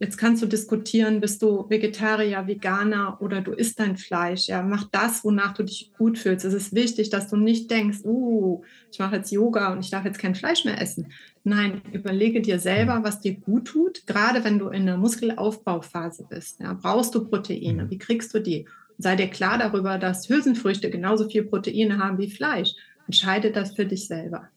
[0.00, 4.48] jetzt kannst du diskutieren, bist du Vegetarier, Veganer oder du isst dein Fleisch.
[4.48, 6.46] Ja, mach das, wonach du dich gut fühlst.
[6.46, 10.06] Es ist wichtig, dass du nicht denkst, uh, ich mache jetzt Yoga und ich darf
[10.06, 11.12] jetzt kein Fleisch mehr essen.
[11.44, 14.06] Nein, überlege dir selber, was dir gut tut.
[14.06, 17.84] Gerade wenn du in der Muskelaufbauphase bist, ja, brauchst du Proteine.
[17.84, 17.90] Mhm.
[17.90, 18.66] Wie kriegst du die?
[18.98, 22.70] sei dir klar darüber, dass Hülsenfrüchte genauso viel Proteine haben wie Fleisch.
[23.06, 24.48] Entscheide das für dich selber.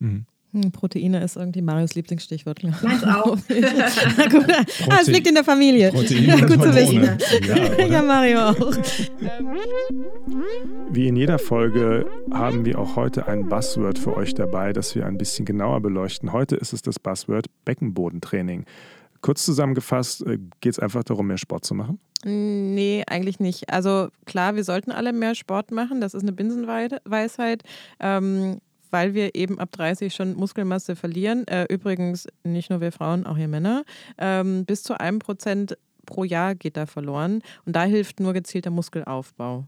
[0.00, 0.26] Mhm.
[0.52, 2.62] Hm, Proteine ist irgendwie Marios Lieblingsstichwort.
[2.62, 3.36] Meins auch.
[4.30, 4.46] gut,
[4.88, 5.90] ah, es liegt in der Familie.
[5.90, 6.98] Proteine gut zu wissen.
[7.78, 8.76] Ja, ja, Mario auch.
[10.90, 15.06] Wie in jeder Folge haben wir auch heute ein Buzzword für euch dabei, das wir
[15.06, 16.32] ein bisschen genauer beleuchten.
[16.32, 18.64] Heute ist es das Buzzword Beckenbodentraining.
[19.20, 21.98] Kurz zusammengefasst, äh, geht es einfach darum, mehr Sport zu machen?
[22.24, 23.70] Nee, eigentlich nicht.
[23.70, 26.00] Also klar, wir sollten alle mehr Sport machen.
[26.00, 27.62] Das ist eine Binsenweisheit.
[28.00, 28.58] Ähm,
[28.90, 31.46] weil wir eben ab 30 schon Muskelmasse verlieren.
[31.46, 33.84] Äh, übrigens nicht nur wir Frauen, auch ihr Männer.
[34.18, 35.76] Ähm, bis zu einem Prozent
[36.06, 37.42] pro Jahr geht da verloren.
[37.64, 39.66] Und da hilft nur gezielter Muskelaufbau.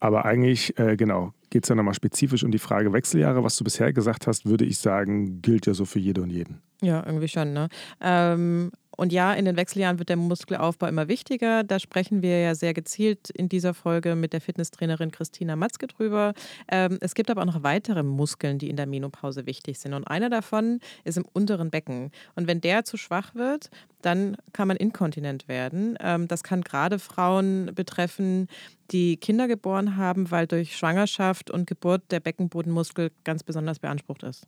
[0.00, 3.42] Aber eigentlich, äh, genau, geht es ja nochmal spezifisch um die Frage Wechseljahre.
[3.42, 6.60] Was du bisher gesagt hast, würde ich sagen, gilt ja so für jede und jeden.
[6.82, 7.52] Ja, irgendwie schon.
[7.52, 7.68] Ne?
[8.00, 11.64] Ähm, und ja, in den Wechseljahren wird der Muskelaufbau immer wichtiger.
[11.64, 16.32] Da sprechen wir ja sehr gezielt in dieser Folge mit der Fitnesstrainerin Christina Matzke drüber.
[16.68, 19.92] Ähm, es gibt aber auch noch weitere Muskeln, die in der Menopause wichtig sind.
[19.92, 22.10] Und einer davon ist im unteren Becken.
[22.34, 23.70] Und wenn der zu schwach wird,
[24.00, 25.98] dann kann man inkontinent werden.
[26.00, 28.48] Ähm, das kann gerade Frauen betreffen,
[28.90, 34.46] die Kinder geboren haben, weil durch Schwangerschaft und Geburt der Beckenbodenmuskel ganz besonders beansprucht ist.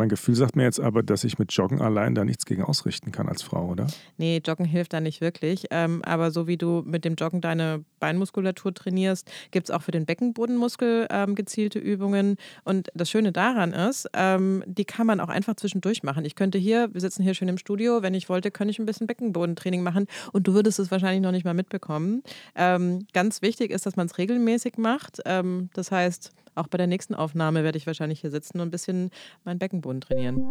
[0.00, 3.12] Mein Gefühl sagt mir jetzt aber, dass ich mit Joggen allein da nichts gegen ausrichten
[3.12, 3.86] kann als Frau, oder?
[4.16, 5.66] Nee, Joggen hilft da nicht wirklich.
[5.70, 9.90] Ähm, aber so wie du mit dem Joggen deine Beinmuskulatur trainierst, gibt es auch für
[9.90, 12.36] den Beckenbodenmuskel ähm, gezielte Übungen.
[12.64, 16.24] Und das Schöne daran ist, ähm, die kann man auch einfach zwischendurch machen.
[16.24, 18.86] Ich könnte hier, wir sitzen hier schön im Studio, wenn ich wollte, könnte ich ein
[18.86, 22.22] bisschen Beckenbodentraining machen und du würdest es wahrscheinlich noch nicht mal mitbekommen.
[22.54, 25.20] Ähm, ganz wichtig ist, dass man es regelmäßig macht.
[25.26, 28.70] Ähm, das heißt, auch bei der nächsten Aufnahme werde ich wahrscheinlich hier sitzen und ein
[28.70, 29.10] bisschen
[29.44, 30.50] meinen Beckenboden trainieren.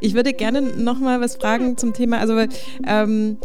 [0.00, 2.38] Ich würde gerne noch mal was fragen zum Thema, also
[2.86, 3.38] ähm,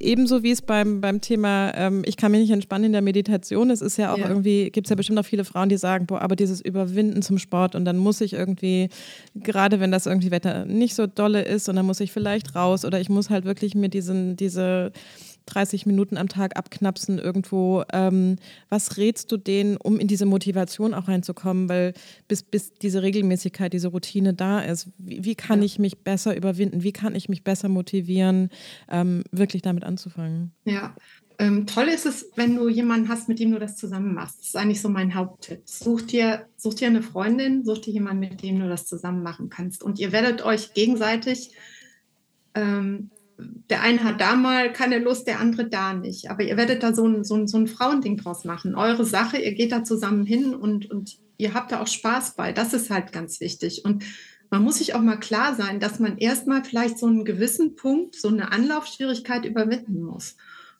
[0.00, 3.70] ebenso wie es beim, beim Thema, ähm, ich kann mich nicht entspannen in der Meditation,
[3.70, 4.28] es ist ja auch ja.
[4.28, 7.38] irgendwie, gibt es ja bestimmt auch viele Frauen, die sagen, boah, aber dieses Überwinden zum
[7.38, 8.88] Sport und dann muss ich irgendwie,
[9.34, 12.84] gerade wenn das irgendwie Wetter nicht so dolle ist und dann muss ich vielleicht raus
[12.84, 14.92] oder ich muss halt wirklich mir diesen, diese
[15.46, 17.84] 30 Minuten am Tag abknapsen irgendwo.
[17.92, 18.36] Ähm,
[18.68, 21.68] was rätst du denen, um in diese Motivation auch reinzukommen?
[21.68, 21.94] Weil
[22.28, 25.66] bis, bis diese Regelmäßigkeit, diese Routine da ist, wie, wie kann ja.
[25.66, 26.82] ich mich besser überwinden?
[26.82, 28.50] Wie kann ich mich besser motivieren,
[28.88, 30.52] ähm, wirklich damit anzufangen?
[30.64, 30.94] Ja,
[31.38, 34.38] ähm, toll ist es, wenn du jemanden hast, mit dem du das zusammen machst.
[34.40, 35.62] Das ist eigentlich so mein Haupttipp.
[35.64, 39.48] Such dir, such dir eine Freundin, such dir jemanden, mit dem du das zusammen machen
[39.48, 39.82] kannst.
[39.82, 41.50] Und ihr werdet euch gegenseitig
[42.54, 46.30] ähm, der eine hat da mal keine Lust, der andere da nicht.
[46.30, 48.74] Aber ihr werdet da so ein, so ein, so ein Frauending draus machen.
[48.74, 52.52] Eure Sache, ihr geht da zusammen hin und, und ihr habt da auch Spaß bei.
[52.52, 53.84] Das ist halt ganz wichtig.
[53.84, 54.04] Und
[54.50, 58.14] man muss sich auch mal klar sein, dass man erstmal vielleicht so einen gewissen Punkt,
[58.14, 60.36] so eine Anlaufschwierigkeit überwinden muss.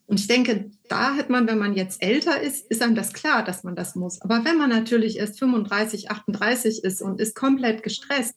[0.07, 3.43] Und ich denke, da hat man, wenn man jetzt älter ist, ist einem das klar,
[3.43, 4.21] dass man das muss.
[4.21, 8.35] Aber wenn man natürlich erst 35, 38 ist und ist komplett gestresst,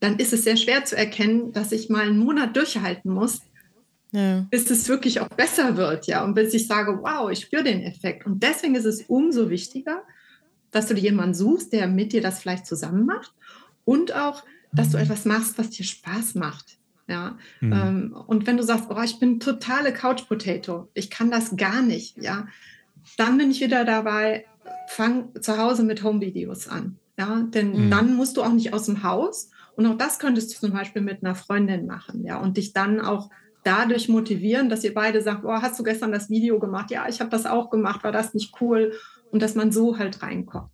[0.00, 3.42] dann ist es sehr schwer zu erkennen, dass ich mal einen Monat durchhalten muss,
[4.12, 4.46] ja.
[4.50, 7.82] bis es wirklich auch besser wird, ja, und bis ich sage, wow, ich spüre den
[7.82, 8.26] Effekt.
[8.26, 10.02] Und deswegen ist es umso wichtiger,
[10.70, 13.32] dass du dir jemanden suchst, der mit dir das vielleicht zusammen macht
[13.84, 16.78] und auch, dass du etwas machst, was dir Spaß macht.
[17.08, 17.72] Ja, mhm.
[17.72, 21.82] ähm, und wenn du sagst, oh, ich bin totale Couch Potato, ich kann das gar
[21.82, 22.46] nicht, ja,
[23.16, 24.46] dann bin ich wieder dabei,
[24.86, 26.98] fang zu Hause mit Home-Videos an.
[27.18, 27.90] Ja, denn mhm.
[27.90, 29.50] dann musst du auch nicht aus dem Haus.
[29.80, 33.00] Und auch das könntest du zum Beispiel mit einer Freundin machen, ja, und dich dann
[33.00, 33.30] auch
[33.64, 36.90] dadurch motivieren, dass ihr beide sagt, oh, hast du gestern das Video gemacht?
[36.90, 38.92] Ja, ich habe das auch gemacht, war das nicht cool?
[39.30, 40.68] Und dass man so halt reinkommt.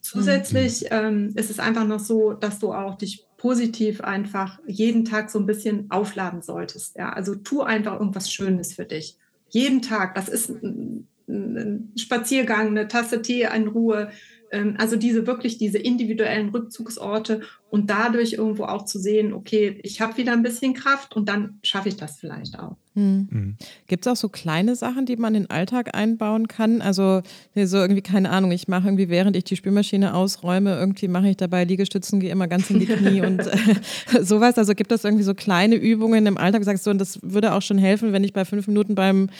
[0.00, 0.86] Zusätzlich mhm.
[0.90, 5.38] ähm, ist es einfach noch so, dass du auch dich positiv einfach jeden Tag so
[5.38, 6.96] ein bisschen aufladen solltest.
[6.96, 9.18] Ja, also tu einfach irgendwas Schönes für dich.
[9.50, 10.14] Jeden Tag.
[10.14, 14.10] Das ist ein, ein Spaziergang, eine Tasse Tee in Ruhe.
[14.50, 20.00] Ähm, also diese wirklich diese individuellen Rückzugsorte und dadurch irgendwo auch zu sehen, okay, ich
[20.00, 22.76] habe wieder ein bisschen Kraft und dann schaffe ich das vielleicht auch.
[22.94, 23.28] Hm.
[23.30, 23.56] Mhm.
[23.86, 26.82] Gibt es auch so kleine Sachen, die man in den Alltag einbauen kann?
[26.82, 27.22] Also
[27.54, 31.36] so irgendwie, keine Ahnung, ich mache irgendwie, während ich die Spülmaschine ausräume, irgendwie mache ich
[31.36, 34.58] dabei Liegestützen, gehe immer ganz in die Knie und äh, sowas.
[34.58, 37.62] Also gibt es irgendwie so kleine Übungen im Alltag, sagst du, und das würde auch
[37.62, 39.30] schon helfen, wenn ich bei fünf Minuten beim,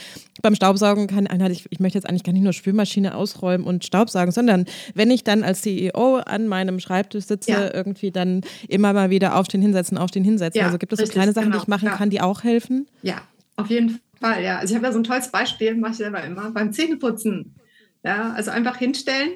[0.43, 4.31] beim Staubsaugen kann, ich, ich möchte jetzt eigentlich gar nicht nur Spülmaschine ausräumen und Staubsaugen,
[4.31, 4.65] sondern
[4.95, 7.75] wenn ich dann als CEO an meinem Schreibtisch sitze, ja.
[7.75, 10.61] irgendwie dann immer mal wieder aufstehen, hinsetzen, aufstehen, hinsetzen.
[10.61, 11.97] Ja, also gibt es so kleine Sachen, genau, die ich machen ja.
[11.97, 12.87] kann, die auch helfen?
[13.03, 13.23] Ja,
[13.57, 14.59] auf jeden Fall, ja.
[14.59, 17.55] Also ich habe ja so ein tolles Beispiel, mache ich selber immer, beim Zähneputzen.
[18.03, 19.33] Ja, also einfach hinstellen,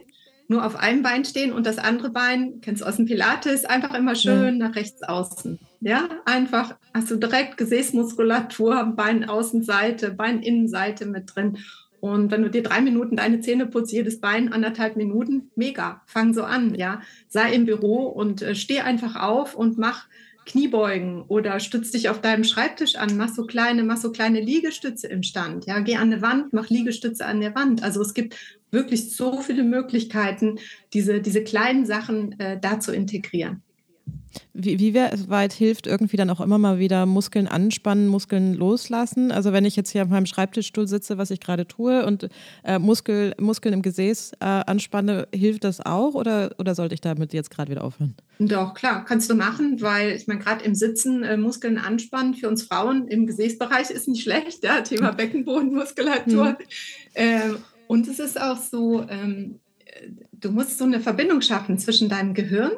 [0.48, 3.94] nur auf einem Bein stehen und das andere Bein, kennst du aus dem Pilates, einfach
[3.94, 4.68] immer schön ja.
[4.68, 5.58] nach rechts außen.
[5.80, 11.58] Ja, einfach hast du direkt Gesäßmuskulatur, Bein Außenseite, Bein Innenseite mit drin.
[12.04, 16.34] Und wenn du dir drei Minuten deine Zähne putzt, jedes Bein anderthalb Minuten, mega, fang
[16.34, 17.00] so an, ja.
[17.28, 20.06] Sei im Büro und äh, steh einfach auf und mach
[20.44, 25.06] Kniebeugen oder stütz dich auf deinem Schreibtisch an, mach so kleine, mach so kleine Liegestütze
[25.06, 25.64] im Stand.
[25.64, 27.82] Ja, geh an eine Wand, mach Liegestütze an der Wand.
[27.82, 28.36] Also es gibt
[28.70, 30.58] wirklich so viele Möglichkeiten,
[30.92, 33.62] diese, diese kleinen Sachen äh, da zu integrieren.
[34.52, 39.32] Wie, wie weit hilft irgendwie dann auch immer mal wieder Muskeln anspannen, Muskeln loslassen?
[39.32, 42.28] Also wenn ich jetzt hier auf meinem Schreibtischstuhl sitze, was ich gerade tue und
[42.62, 47.32] äh, Muskel, Muskeln im Gesäß äh, anspanne, hilft das auch oder, oder sollte ich damit
[47.32, 48.14] jetzt gerade wieder aufhören?
[48.38, 52.48] Doch, klar, kannst du machen, weil ich meine, gerade im Sitzen äh, Muskeln anspannen für
[52.48, 55.16] uns Frauen im Gesäßbereich ist nicht schlecht, ja, Thema hm.
[55.16, 56.48] Beckenbodenmuskulatur.
[56.48, 56.56] Hm.
[57.14, 57.56] Ähm,
[57.86, 59.60] und es ist auch so, ähm,
[60.32, 62.72] du musst so eine Verbindung schaffen zwischen deinem Gehirn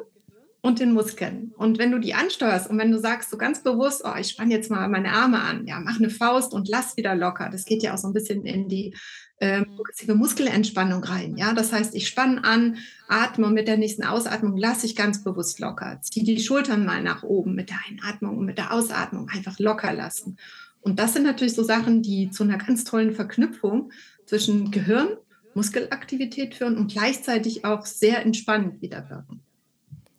[0.67, 1.53] und den Muskeln.
[1.57, 4.53] Und wenn du die ansteuerst und wenn du sagst so ganz bewusst, oh, ich spanne
[4.53, 7.49] jetzt mal meine Arme an, ja, mach eine Faust und lass wieder locker.
[7.49, 8.93] Das geht ja auch so ein bisschen in die
[9.39, 11.37] äh, progressive Muskelentspannung rein.
[11.37, 15.23] Ja, das heißt, ich spanne an, atme und mit der nächsten Ausatmung lasse ich ganz
[15.23, 15.99] bewusst locker.
[16.01, 19.93] Zieh die Schultern mal nach oben mit der Einatmung und mit der Ausatmung einfach locker
[19.93, 20.37] lassen.
[20.81, 23.91] Und das sind natürlich so Sachen, die zu einer ganz tollen Verknüpfung
[24.25, 25.09] zwischen Gehirn,
[25.53, 29.41] Muskelaktivität führen und gleichzeitig auch sehr entspannend wieder wirken.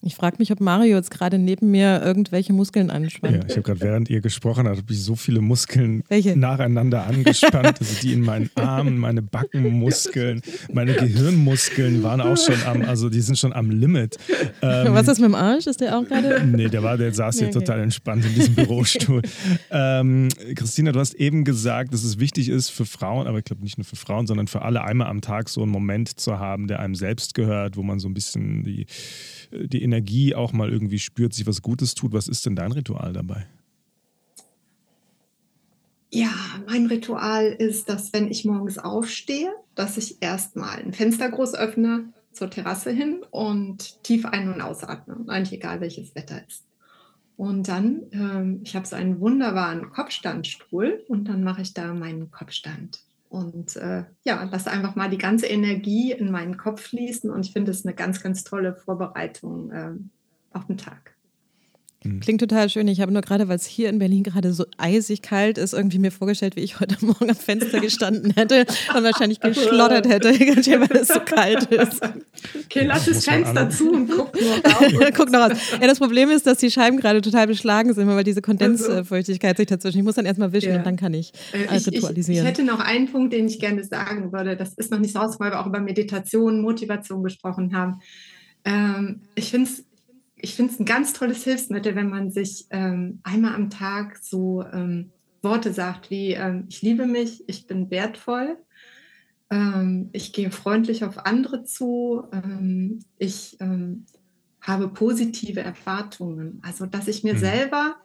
[0.03, 3.35] Ich frage mich, ob Mario jetzt gerade neben mir irgendwelche Muskeln anspannt.
[3.35, 6.37] Ja, ich habe gerade, während ihr gesprochen habt, habe ich so viele Muskeln Welche?
[6.37, 7.81] nacheinander angespannt.
[7.81, 10.43] Also die in meinen Armen, meine Backenmuskeln,
[10.73, 14.19] meine Gehirnmuskeln waren auch schon am, also die sind schon am Limit.
[14.63, 15.67] Ähm, Was ist mit dem Arsch?
[15.67, 16.45] Ist der auch gerade?
[16.45, 17.59] Nee, der war, der saß hier okay.
[17.59, 19.23] total entspannt in diesem Bürostuhl.
[19.73, 23.63] ähm, Christina, du hast eben gesagt, dass es wichtig ist für Frauen, aber ich glaube
[23.63, 26.69] nicht nur für Frauen, sondern für alle einmal am Tag so einen Moment zu haben,
[26.69, 28.87] der einem selbst gehört, wo man so ein bisschen die
[29.51, 32.13] die Energie auch mal irgendwie spürt, sich was Gutes tut.
[32.13, 33.47] Was ist denn dein Ritual dabei?
[36.11, 36.33] Ja,
[36.67, 42.13] mein Ritual ist, dass wenn ich morgens aufstehe, dass ich erstmal ein Fenster groß öffne
[42.33, 46.65] zur Terrasse hin und tief ein- und ausatme, eigentlich egal welches Wetter ist.
[47.37, 52.31] Und dann, ähm, ich habe so einen wunderbaren Kopfstandstuhl und dann mache ich da meinen
[52.31, 53.01] Kopfstand.
[53.29, 57.31] Und äh, ja, lasse einfach mal die ganze Energie in meinen Kopf fließen.
[57.31, 59.93] Und ich finde es eine ganz, ganz tolle Vorbereitung äh,
[60.53, 61.18] auf den Tag.
[62.05, 62.21] Mhm.
[62.21, 62.87] Klingt total schön.
[62.87, 65.99] Ich habe nur gerade, weil es hier in Berlin gerade so eisig kalt ist, irgendwie
[65.99, 70.97] mir vorgestellt, wie ich heute Morgen am Fenster gestanden hätte und wahrscheinlich geschlottert hätte, weil
[70.97, 72.01] es so kalt ist.
[72.65, 75.13] Okay, lass das Fenster zu und guck nur raus.
[75.17, 75.59] guck noch raus.
[75.81, 79.67] Ja, das Problem ist, dass die Scheiben gerade total beschlagen sind, weil diese Kondensfeuchtigkeit sich
[79.67, 79.99] dazwischen.
[79.99, 80.77] Ich muss dann erstmal wischen ja.
[80.77, 82.33] und dann kann ich, äh, ich, ritualisieren.
[82.33, 84.57] Ich, ich, hätte noch einen Punkt, den ich gerne sagen würde.
[84.57, 88.01] Das ist noch nicht raus, weil wir auch über Meditation, Motivation gesprochen haben.
[88.65, 89.85] Ähm, ich finde es
[90.41, 94.65] ich finde es ein ganz tolles Hilfsmittel, wenn man sich ähm, einmal am Tag so
[94.73, 95.11] ähm,
[95.43, 98.57] Worte sagt wie, ähm, ich liebe mich, ich bin wertvoll,
[99.51, 104.07] ähm, ich gehe freundlich auf andere zu, ähm, ich ähm,
[104.61, 106.61] habe positive Erwartungen.
[106.63, 107.39] Also, dass ich mir mhm.
[107.39, 107.97] selber,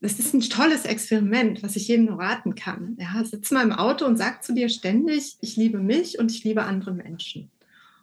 [0.00, 2.96] das ist ein tolles Experiment, was ich jedem nur raten kann.
[2.98, 6.44] Ja, sitz mal im Auto und sag zu dir ständig, ich liebe mich und ich
[6.44, 7.50] liebe andere Menschen.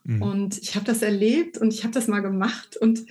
[0.05, 0.21] Mhm.
[0.21, 3.05] Und ich habe das erlebt und ich habe das mal gemacht und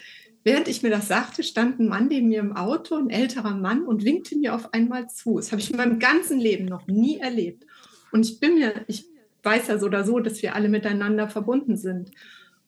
[0.45, 3.85] Während ich mir das sagte, stand ein Mann neben mir im Auto, ein älterer Mann,
[3.85, 5.37] und winkte mir auf einmal zu.
[5.37, 7.65] Das habe ich in meinem ganzen Leben noch nie erlebt.
[8.13, 9.07] Und ich bin mir, ich
[9.43, 12.11] weiß ja so oder so, dass wir alle miteinander verbunden sind.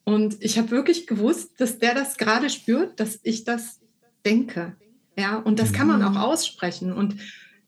[0.04, 3.80] Und ich habe wirklich gewusst, dass der das gerade spürt, dass ich das
[4.24, 4.74] denke.
[5.18, 6.16] Ja, und das kann man auch mhm.
[6.16, 6.92] aussprechen.
[6.92, 7.16] Und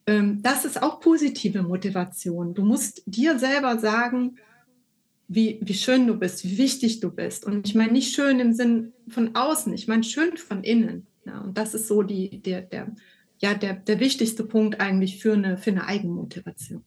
[0.07, 2.55] ähm, das ist auch positive Motivation.
[2.55, 4.37] Du musst dir selber sagen,
[5.29, 7.45] wie, wie schön du bist, wie wichtig du bist.
[7.45, 11.07] Und ich meine nicht schön im Sinn von außen, ich meine schön von innen.
[11.27, 12.95] Ja, und das ist so die, der, der,
[13.39, 16.83] ja, der, der wichtigste Punkt eigentlich für eine, für eine Eigenmotivation.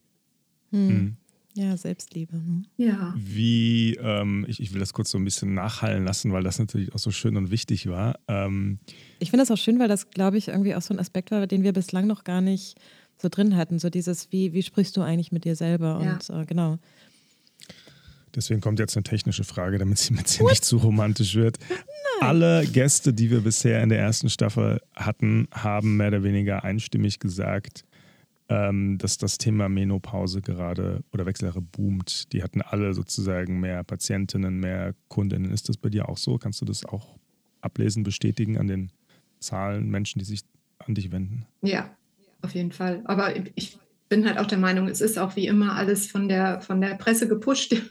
[0.71, 0.89] Hm.
[0.89, 1.15] hm.
[1.53, 2.33] Ja, Selbstliebe.
[2.33, 2.65] Hm.
[2.77, 3.13] Ja.
[3.17, 6.95] Wie, ähm, ich, ich will das kurz so ein bisschen nachhallen lassen, weil das natürlich
[6.95, 8.17] auch so schön und wichtig war.
[8.29, 8.79] Ähm,
[9.19, 11.45] ich finde das auch schön, weil das, glaube ich, irgendwie auch so ein Aspekt war,
[11.47, 12.79] den wir bislang noch gar nicht
[13.17, 13.79] so drin hatten.
[13.79, 16.01] So dieses, wie, wie sprichst du eigentlich mit dir selber?
[16.03, 16.13] Ja.
[16.13, 16.79] Und äh, genau.
[18.36, 21.57] Deswegen kommt jetzt eine technische Frage, damit sie mit sie nicht zu romantisch wird.
[21.69, 21.77] Nein.
[22.21, 27.19] Alle Gäste, die wir bisher in der ersten Staffel hatten, haben mehr oder weniger einstimmig
[27.19, 27.84] gesagt,
[28.49, 32.32] ähm, dass das Thema Menopause gerade oder Wechseljahre boomt.
[32.34, 35.51] Die hatten alle sozusagen mehr Patientinnen, mehr Kundinnen.
[35.51, 36.38] Ist das bei dir auch so?
[36.38, 37.17] Kannst du das auch
[37.61, 38.91] ablesen, bestätigen an den
[39.39, 40.41] Zahlen Menschen, die sich
[40.79, 41.45] an dich wenden?
[41.61, 41.95] Ja,
[42.41, 43.01] auf jeden Fall.
[43.05, 43.77] Aber ich
[44.12, 46.95] bin halt auch der Meinung, es ist auch wie immer alles von der, von der
[46.95, 47.76] Presse gepusht.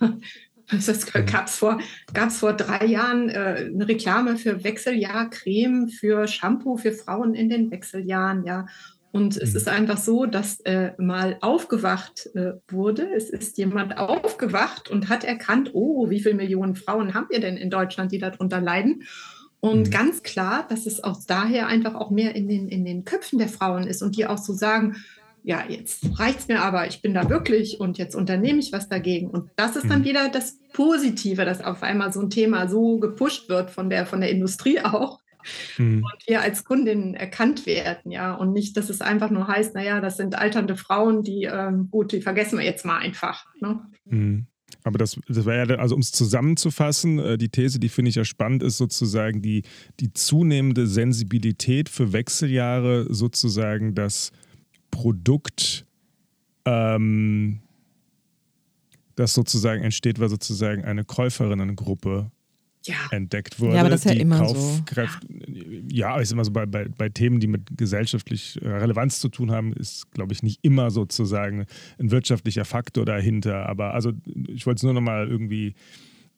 [0.73, 1.81] Das gab es vor,
[2.15, 7.73] gab's vor drei Jahren äh, eine Reklame für Wechseljahrcreme, für Shampoo für Frauen in den
[7.73, 8.67] Wechseljahren, ja.
[9.11, 9.57] Und es mhm.
[9.57, 13.09] ist einfach so, dass äh, mal aufgewacht äh, wurde.
[13.17, 17.57] Es ist jemand aufgewacht und hat erkannt, oh, wie viele Millionen Frauen haben wir denn
[17.57, 19.03] in Deutschland, die darunter leiden?
[19.59, 19.91] Und mhm.
[19.91, 23.49] ganz klar, dass es auch daher einfach auch mehr in den, in den Köpfen der
[23.49, 24.97] Frauen ist und die auch so sagen,
[25.43, 28.89] ja, jetzt reicht es mir aber, ich bin da wirklich und jetzt unternehme ich was
[28.89, 29.31] dagegen.
[29.31, 30.05] Und das ist dann mhm.
[30.05, 34.21] wieder das Positive, dass auf einmal so ein Thema so gepusht wird von der, von
[34.21, 35.21] der Industrie auch.
[35.79, 36.05] Mhm.
[36.05, 38.35] Und wir als Kundinnen erkannt werden, ja.
[38.35, 42.13] Und nicht, dass es einfach nur heißt, naja, das sind alternde Frauen, die, ähm, gut,
[42.13, 43.47] die vergessen wir jetzt mal einfach.
[43.61, 43.81] Ne?
[44.05, 44.47] Mhm.
[44.85, 48.15] Aber das, das wäre ja, also um es zusammenzufassen, äh, die These, die finde ich
[48.15, 49.63] ja spannend, ist sozusagen die,
[49.99, 54.33] die zunehmende Sensibilität für Wechseljahre, sozusagen das
[54.91, 55.87] Produkt,
[56.65, 57.61] ähm,
[59.17, 62.31] das sozusagen entsteht, weil sozusagen eine Käuferinnengruppe
[62.87, 62.97] ja.
[63.11, 63.75] entdeckt wurde.
[63.75, 65.53] Ja, aber das ist ja immer Kaufkräfte, so.
[65.91, 69.51] Ja, ist immer so bei, bei, bei Themen, die mit gesellschaftlich äh, Relevanz zu tun
[69.51, 71.67] haben, ist, glaube ich, nicht immer sozusagen
[71.99, 73.69] ein wirtschaftlicher Faktor dahinter.
[73.69, 74.13] Aber also
[74.49, 75.75] ich wollte es nur nochmal irgendwie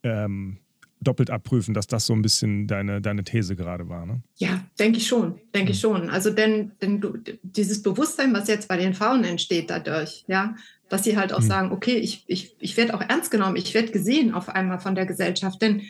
[0.02, 0.58] ähm,
[1.02, 4.06] doppelt abprüfen, dass das so ein bisschen deine, deine These gerade war.
[4.06, 4.22] Ne?
[4.36, 6.10] Ja, denke ich schon, denke ich schon.
[6.10, 10.54] Also denn, denn du, dieses Bewusstsein, was jetzt bei den Frauen entsteht dadurch, ja,
[10.88, 11.46] dass sie halt auch mhm.
[11.46, 14.94] sagen, okay, ich, ich, ich werde auch ernst genommen, ich werde gesehen auf einmal von
[14.94, 15.82] der Gesellschaft, denn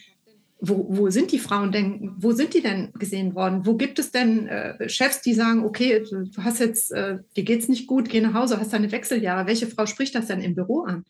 [0.65, 3.67] wo, wo sind die Frauen denn, wo sind die denn gesehen worden?
[3.67, 7.69] Wo gibt es denn äh, Chefs, die sagen, okay, du hast jetzt, äh, dir geht's
[7.69, 9.49] nicht gut, geh nach Hause, hast deine Wechseljahre.
[9.49, 11.05] Welche Frau spricht das denn im Büro an?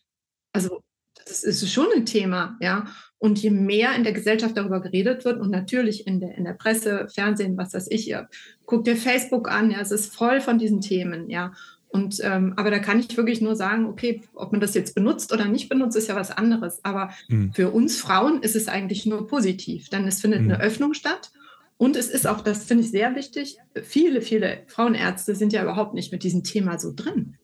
[0.53, 0.81] Also
[1.25, 2.85] das ist schon ein Thema, ja.
[3.23, 6.51] Und je mehr in der Gesellschaft darüber geredet wird und natürlich in der, in der
[6.51, 8.27] Presse, Fernsehen, was weiß ich, ja,
[8.65, 11.53] guck dir Facebook an, ja, es ist voll von diesen Themen, ja.
[11.87, 15.31] Und ähm, aber da kann ich wirklich nur sagen, okay, ob man das jetzt benutzt
[15.31, 16.83] oder nicht benutzt, ist ja was anderes.
[16.83, 17.53] Aber mhm.
[17.53, 20.51] für uns Frauen ist es eigentlich nur positiv, denn es findet mhm.
[20.51, 21.31] eine Öffnung statt.
[21.77, 25.93] Und es ist auch, das finde ich sehr wichtig, viele, viele Frauenärzte sind ja überhaupt
[25.93, 27.37] nicht mit diesem Thema so drin.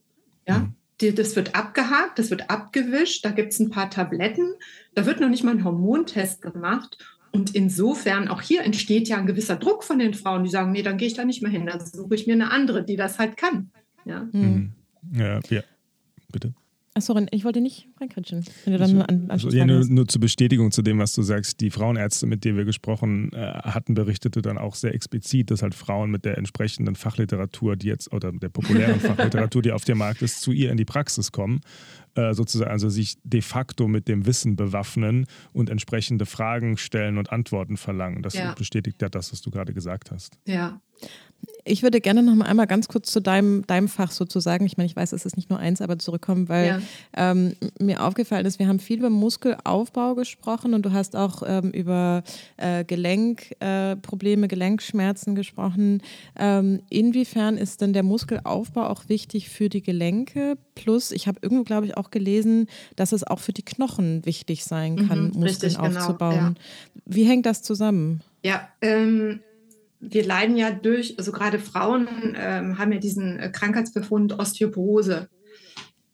[0.46, 4.54] Ja, mhm das wird abgehakt, das wird abgewischt, da gibt es ein paar Tabletten,
[4.96, 6.98] da wird noch nicht mal ein Hormontest gemacht.
[7.32, 10.82] Und insofern, auch hier entsteht ja ein gewisser Druck von den Frauen, die sagen, nee,
[10.82, 13.20] dann gehe ich da nicht mehr hin, dann suche ich mir eine andere, die das
[13.20, 13.72] halt kann.
[14.06, 14.72] Ja, mhm.
[15.14, 15.62] ja, ja.
[16.32, 16.54] bitte.
[16.96, 18.44] Achso, ich wollte nicht reinkritschen.
[18.66, 21.22] Wenn du dann nur, an, also, ja, nur, nur, zur Bestätigung zu dem, was du
[21.22, 21.62] sagst.
[21.62, 25.76] Die Frauenärzte, mit denen wir gesprochen äh, hatten, berichtete dann auch sehr explizit, dass halt
[25.76, 30.22] Frauen mit der entsprechenden Fachliteratur, die jetzt, oder der populären Fachliteratur, die auf dem Markt
[30.22, 31.62] ist, zu ihr in die Praxis kommen
[32.16, 37.32] äh, sozusagen, also sich de facto mit dem Wissen bewaffnen und entsprechende Fragen stellen und
[37.32, 38.24] Antworten verlangen.
[38.24, 38.54] Das ja.
[38.54, 40.40] bestätigt ja das, was du gerade gesagt hast.
[40.46, 40.82] Ja.
[41.66, 44.88] Ich würde gerne noch mal einmal ganz kurz zu deinem, deinem Fach sozusagen, ich meine,
[44.88, 47.32] ich weiß, es ist nicht nur eins, aber zurückkommen, weil ja.
[47.32, 51.70] ähm, mir aufgefallen ist, wir haben viel über Muskelaufbau gesprochen und du hast auch ähm,
[51.72, 52.24] über
[52.58, 56.02] äh, Gelenkprobleme, äh, Gelenkschmerzen gesprochen.
[56.36, 60.58] Ähm, inwiefern ist denn der Muskelaufbau auch wichtig für die Gelenke?
[60.74, 64.64] Plus, ich habe irgendwo, glaube ich, auch gelesen, dass es auch für die Knochen wichtig
[64.64, 66.56] sein kann, mhm, Muskeln genau, aufzubauen.
[66.58, 67.02] Ja.
[67.06, 68.22] Wie hängt das zusammen?
[68.44, 69.42] Ja, ähm,
[70.00, 75.30] wir leiden ja durch, also gerade Frauen ähm, haben ja diesen äh, Krankheitsbefund Osteoporose.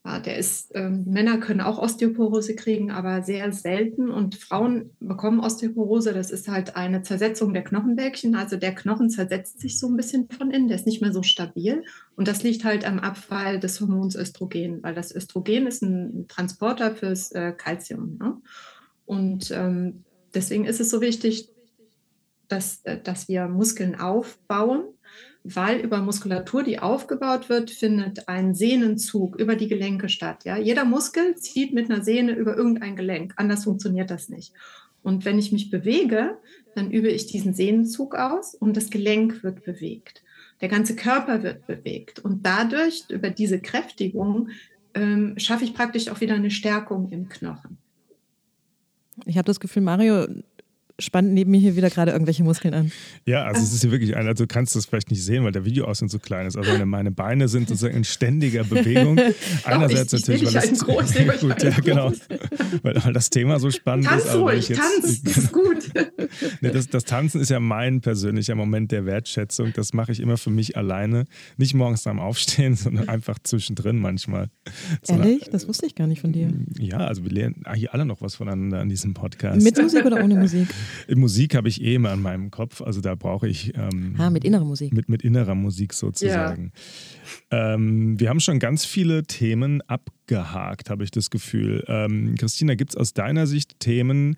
[0.03, 4.11] Ja, der ist, ähm, Männer können auch Osteoporose kriegen, aber sehr selten.
[4.11, 6.13] Und Frauen bekommen Osteoporose.
[6.13, 8.35] Das ist halt eine Zersetzung der Knochenbälkchen.
[8.35, 10.67] Also der Knochen zersetzt sich so ein bisschen von innen.
[10.67, 11.83] Der ist nicht mehr so stabil.
[12.15, 16.95] Und das liegt halt am Abfall des Hormons Östrogen, weil das Östrogen ist ein Transporter
[16.95, 18.17] fürs äh, Calcium.
[18.19, 18.37] Ne?
[19.05, 20.03] Und ähm,
[20.35, 21.49] deswegen ist es so wichtig,
[22.47, 24.83] dass, äh, dass wir Muskeln aufbauen,
[25.43, 30.43] weil über Muskulatur, die aufgebaut wird, findet ein Sehnenzug über die Gelenke statt.
[30.43, 30.57] Ja?
[30.57, 33.33] Jeder Muskel zieht mit einer Sehne über irgendein Gelenk.
[33.37, 34.53] Anders funktioniert das nicht.
[35.03, 36.37] Und wenn ich mich bewege,
[36.73, 40.23] dann übe ich diesen Sehnenzug aus und das Gelenk wird bewegt.
[40.61, 42.19] Der ganze Körper wird bewegt.
[42.19, 44.49] Und dadurch, über diese Kräftigung,
[44.95, 47.77] ähm, schaffe ich praktisch auch wieder eine Stärkung im Knochen.
[49.25, 50.25] Ich habe das Gefühl, Mario
[50.99, 52.91] spannt neben mir hier wieder gerade irgendwelche Muskeln an.
[53.25, 55.51] Ja, also es ist hier wirklich ein, also du kannst das vielleicht nicht sehen, weil
[55.51, 59.19] der Videoausschnitt so klein ist, aber meine Beine sind sozusagen in ständiger Bewegung.
[59.65, 62.11] Einerseits ich, natürlich, ich weil das, groß, gut, ja, genau,
[62.83, 64.31] weil, weil, das Thema so spannend tanz ist.
[64.31, 65.91] Tanz ruhig, jetzt, tanz, das ist gut.
[66.61, 69.73] nee, das, das, Tanzen ist ja mein persönlicher Moment der Wertschätzung.
[69.73, 71.25] Das mache ich immer für mich alleine.
[71.57, 74.49] Nicht morgens beim Aufstehen, sondern einfach zwischendrin manchmal.
[75.07, 75.49] Ehrlich?
[75.51, 76.53] Das wusste ich gar nicht von dir.
[76.79, 79.61] Ja, also wir lernen hier alle noch was voneinander an diesem Podcast.
[79.61, 80.67] Mit Musik oder ohne Musik?
[81.13, 83.75] Musik habe ich eh immer in meinem Kopf, also da brauche ich.
[83.75, 84.93] Ähm, ah, mit innerer Musik.
[84.93, 86.71] Mit, mit innerer Musik sozusagen.
[87.51, 87.73] Ja.
[87.73, 91.83] Ähm, wir haben schon ganz viele Themen abgehakt, habe ich das Gefühl.
[91.87, 94.37] Ähm, Christina, gibt es aus deiner Sicht Themen,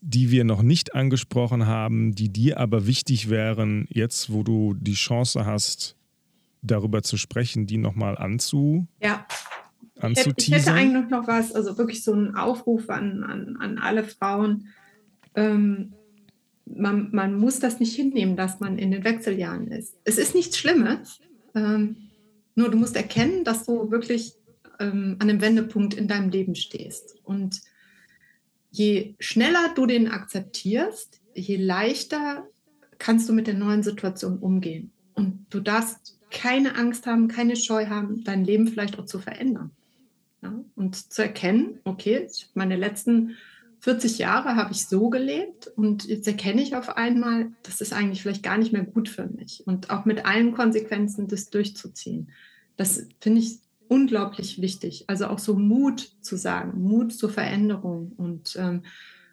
[0.00, 4.94] die wir noch nicht angesprochen haben, die dir aber wichtig wären, jetzt wo du die
[4.94, 5.96] Chance hast,
[6.62, 8.86] darüber zu sprechen, die nochmal anzu.
[9.00, 9.26] Ja.
[9.96, 13.78] Ich hätte, ich hätte eigentlich noch was, also wirklich so einen Aufruf an, an, an
[13.78, 14.66] alle Frauen.
[15.34, 15.94] Ähm,
[16.64, 19.96] man, man muss das nicht hinnehmen, dass man in den Wechseljahren ist.
[20.04, 21.20] Es ist nichts Schlimmes,
[21.54, 21.96] ähm,
[22.54, 24.34] nur du musst erkennen, dass du wirklich
[24.78, 27.16] ähm, an einem Wendepunkt in deinem Leben stehst.
[27.24, 27.60] Und
[28.70, 32.46] je schneller du den akzeptierst, je leichter
[32.98, 34.92] kannst du mit der neuen Situation umgehen.
[35.14, 39.70] Und du darfst keine Angst haben, keine Scheu haben, dein Leben vielleicht auch zu verändern.
[40.42, 40.64] Ja?
[40.74, 43.36] Und zu erkennen, okay, meine letzten
[43.82, 48.22] 40 Jahre habe ich so gelebt und jetzt erkenne ich auf einmal, das ist eigentlich
[48.22, 49.64] vielleicht gar nicht mehr gut für mich.
[49.66, 52.30] Und auch mit allen Konsequenzen das durchzuziehen.
[52.76, 53.58] Das finde ich
[53.88, 55.06] unglaublich wichtig.
[55.08, 58.12] Also auch so Mut zu sagen, Mut zur Veränderung.
[58.16, 58.84] Und ähm,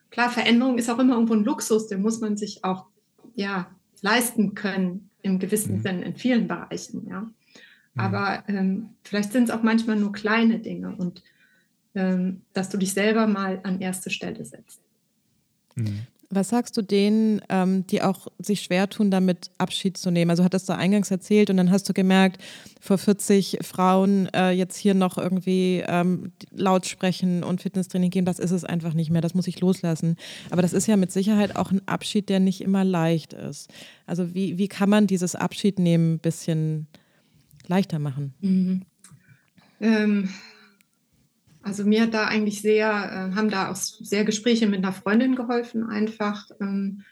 [0.10, 2.88] klar, Veränderung ist auch immer irgendwo ein Luxus, den muss man sich auch
[3.36, 3.70] ja,
[4.02, 5.82] leisten können, im gewissen mhm.
[5.82, 7.06] Sinn in vielen Bereichen.
[7.08, 7.22] Ja.
[7.22, 7.32] Mhm.
[7.94, 10.96] Aber ähm, vielleicht sind es auch manchmal nur kleine Dinge.
[10.98, 11.22] Und
[11.94, 14.80] dass du dich selber mal an erste Stelle setzt.
[15.76, 16.08] Mhm.
[16.32, 20.30] Was sagst du denen, ähm, die auch sich schwer tun, damit Abschied zu nehmen?
[20.30, 22.40] Also, hattest du eingangs erzählt und dann hast du gemerkt,
[22.80, 28.38] vor 40 Frauen äh, jetzt hier noch irgendwie ähm, laut sprechen und Fitnesstraining geben, das
[28.38, 30.18] ist es einfach nicht mehr, das muss ich loslassen.
[30.52, 33.74] Aber das ist ja mit Sicherheit auch ein Abschied, der nicht immer leicht ist.
[34.06, 36.86] Also, wie, wie kann man dieses Abschied nehmen ein bisschen
[37.66, 38.36] leichter machen?
[38.42, 38.82] Mhm.
[39.82, 40.30] Ähm,
[41.62, 45.36] also mir hat da eigentlich sehr, äh, haben da auch sehr Gespräche mit einer Freundin
[45.36, 46.50] geholfen, einfach.
[46.62, 47.04] Ähm,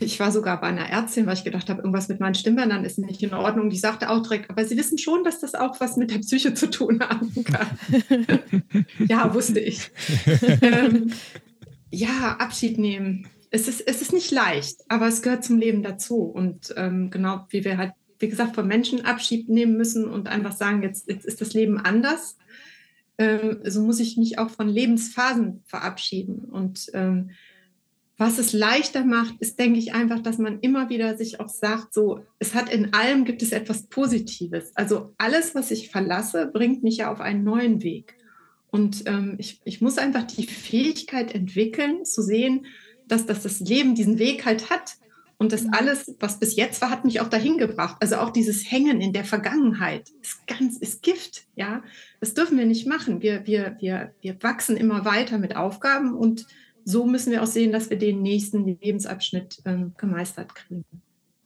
[0.00, 2.98] ich war sogar bei einer Ärztin, weil ich gedacht habe, irgendwas mit meinen Stimmbändern ist
[2.98, 3.70] nicht in Ordnung.
[3.70, 6.54] Die sagte auch direkt, aber Sie wissen schon, dass das auch was mit der Psyche
[6.54, 7.78] zu tun haben kann.
[9.08, 9.90] ja, wusste ich.
[10.62, 11.12] ähm,
[11.90, 13.28] ja, Abschied nehmen.
[13.50, 16.22] Es ist, es ist nicht leicht, aber es gehört zum Leben dazu.
[16.22, 20.52] Und ähm, genau wie wir halt, wie gesagt, von Menschen Abschied nehmen müssen und einfach
[20.52, 22.36] sagen, jetzt, jetzt ist das Leben anders
[23.18, 26.44] ähm, so muss ich mich auch von Lebensphasen verabschieden.
[26.50, 27.30] Und ähm,
[28.16, 31.94] was es leichter macht, ist, denke ich, einfach, dass man immer wieder sich auch sagt,
[31.94, 34.72] so, es hat in allem gibt es etwas Positives.
[34.76, 38.16] Also alles, was ich verlasse, bringt mich ja auf einen neuen Weg.
[38.70, 42.66] Und ähm, ich, ich muss einfach die Fähigkeit entwickeln, zu sehen,
[43.06, 44.96] dass, dass das Leben diesen Weg halt hat
[45.36, 45.74] und das mhm.
[45.74, 47.96] alles, was bis jetzt war, hat mich auch dahin gebracht.
[48.00, 51.82] Also auch dieses Hängen in der Vergangenheit ist ganz, ist Gift, ja.
[52.24, 53.20] Das dürfen wir nicht machen.
[53.20, 56.46] Wir, wir, wir, wir wachsen immer weiter mit Aufgaben und
[56.82, 60.86] so müssen wir auch sehen, dass wir den nächsten Lebensabschnitt ähm, gemeistert kriegen.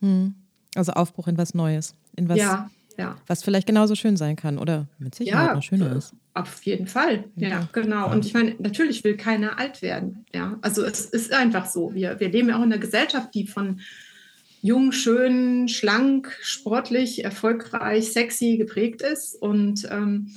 [0.00, 0.36] Hm.
[0.76, 3.16] Also Aufbruch in was Neues, in was, ja, ja.
[3.26, 6.14] was vielleicht genauso schön sein kann oder mit Sicherheit ja, noch schöner ist.
[6.32, 8.12] Auf jeden Fall, ja, ja, genau.
[8.12, 10.26] Und ich meine, natürlich will keiner alt werden.
[10.32, 11.92] Ja, also es ist einfach so.
[11.92, 13.80] Wir, wir leben ja auch in einer Gesellschaft, die von
[14.62, 19.34] jung, schön, schlank, sportlich, erfolgreich, sexy geprägt ist.
[19.34, 20.30] Und ähm,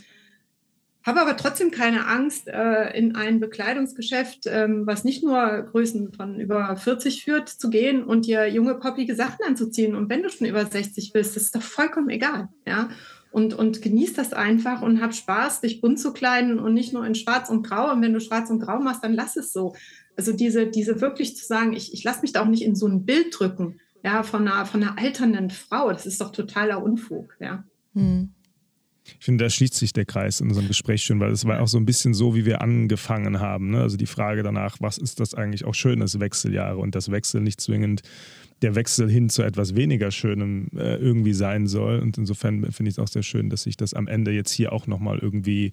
[1.04, 6.40] habe aber trotzdem keine Angst, äh, in ein Bekleidungsgeschäft, ähm, was nicht nur Größen von
[6.40, 9.96] über 40 führt, zu gehen und dir junge, poppige Sachen anzuziehen.
[9.96, 12.50] Und wenn du schon über 60 bist, das ist doch vollkommen egal.
[12.68, 12.90] Ja?
[13.32, 17.06] Und, und genieß das einfach und hab Spaß, dich bunt zu kleiden und nicht nur
[17.06, 17.92] in Schwarz und Grau.
[17.92, 19.74] Und wenn du Schwarz und Grau machst, dann lass es so.
[20.18, 22.88] Also diese, diese wirklich zu sagen, ich, ich lasse mich da auch nicht in so
[22.88, 25.92] ein Bild drücken, ja, von einer, von einer alternden Frau.
[25.92, 27.64] Das ist doch totaler Unfug, ja.
[27.94, 28.34] Hm.
[29.20, 31.68] Ich finde, da schließt sich der Kreis in unserem Gespräch schön, weil es war auch
[31.68, 33.72] so ein bisschen so, wie wir angefangen haben.
[33.72, 33.82] Ne?
[33.82, 37.62] Also die Frage danach, was ist das eigentlich auch schönes Wechseljahre und das Wechsel nicht
[37.62, 38.02] zwingend
[38.62, 42.00] der Wechsel hin zu etwas weniger Schönem äh, irgendwie sein soll.
[42.00, 44.72] Und insofern finde ich es auch sehr schön, dass sich das am Ende jetzt hier
[44.72, 45.72] auch nochmal irgendwie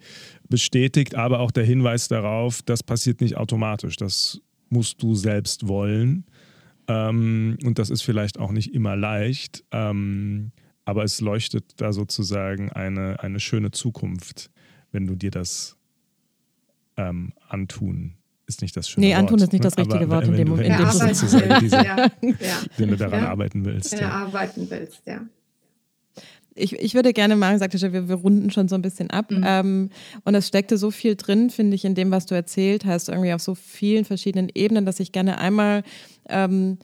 [0.49, 1.14] bestätigt.
[1.14, 3.97] Aber auch der Hinweis darauf, das passiert nicht automatisch.
[3.97, 6.24] Das musst du selbst wollen.
[6.89, 9.64] Ähm, und das ist vielleicht auch nicht immer leicht.
[9.70, 10.53] Ähm,
[10.89, 14.51] aber es leuchtet da sozusagen eine, eine schöne Zukunft,
[14.91, 15.76] wenn du dir das
[16.97, 18.14] ähm, antun
[18.47, 19.18] ist nicht das schöne nee, Wort.
[19.18, 20.68] Nee, antun ist nicht das richtige aber, Wort in dem Moment.
[20.70, 22.36] Ja, sozusagen diese, ja, ja.
[22.78, 23.28] den du daran ja.
[23.28, 24.01] arbeiten willst.
[24.01, 25.20] Ja, arbeiten willst, ja.
[26.55, 29.30] Ich, ich würde gerne mal, sagte ich, wir, wir runden schon so ein bisschen ab.
[29.30, 29.45] Mhm.
[29.47, 29.91] Ähm,
[30.24, 33.34] und es steckte so viel drin, finde ich, in dem, was du erzählt hast, irgendwie
[33.34, 35.82] auf so vielen verschiedenen Ebenen, dass ich gerne einmal
[36.30, 36.78] ähm,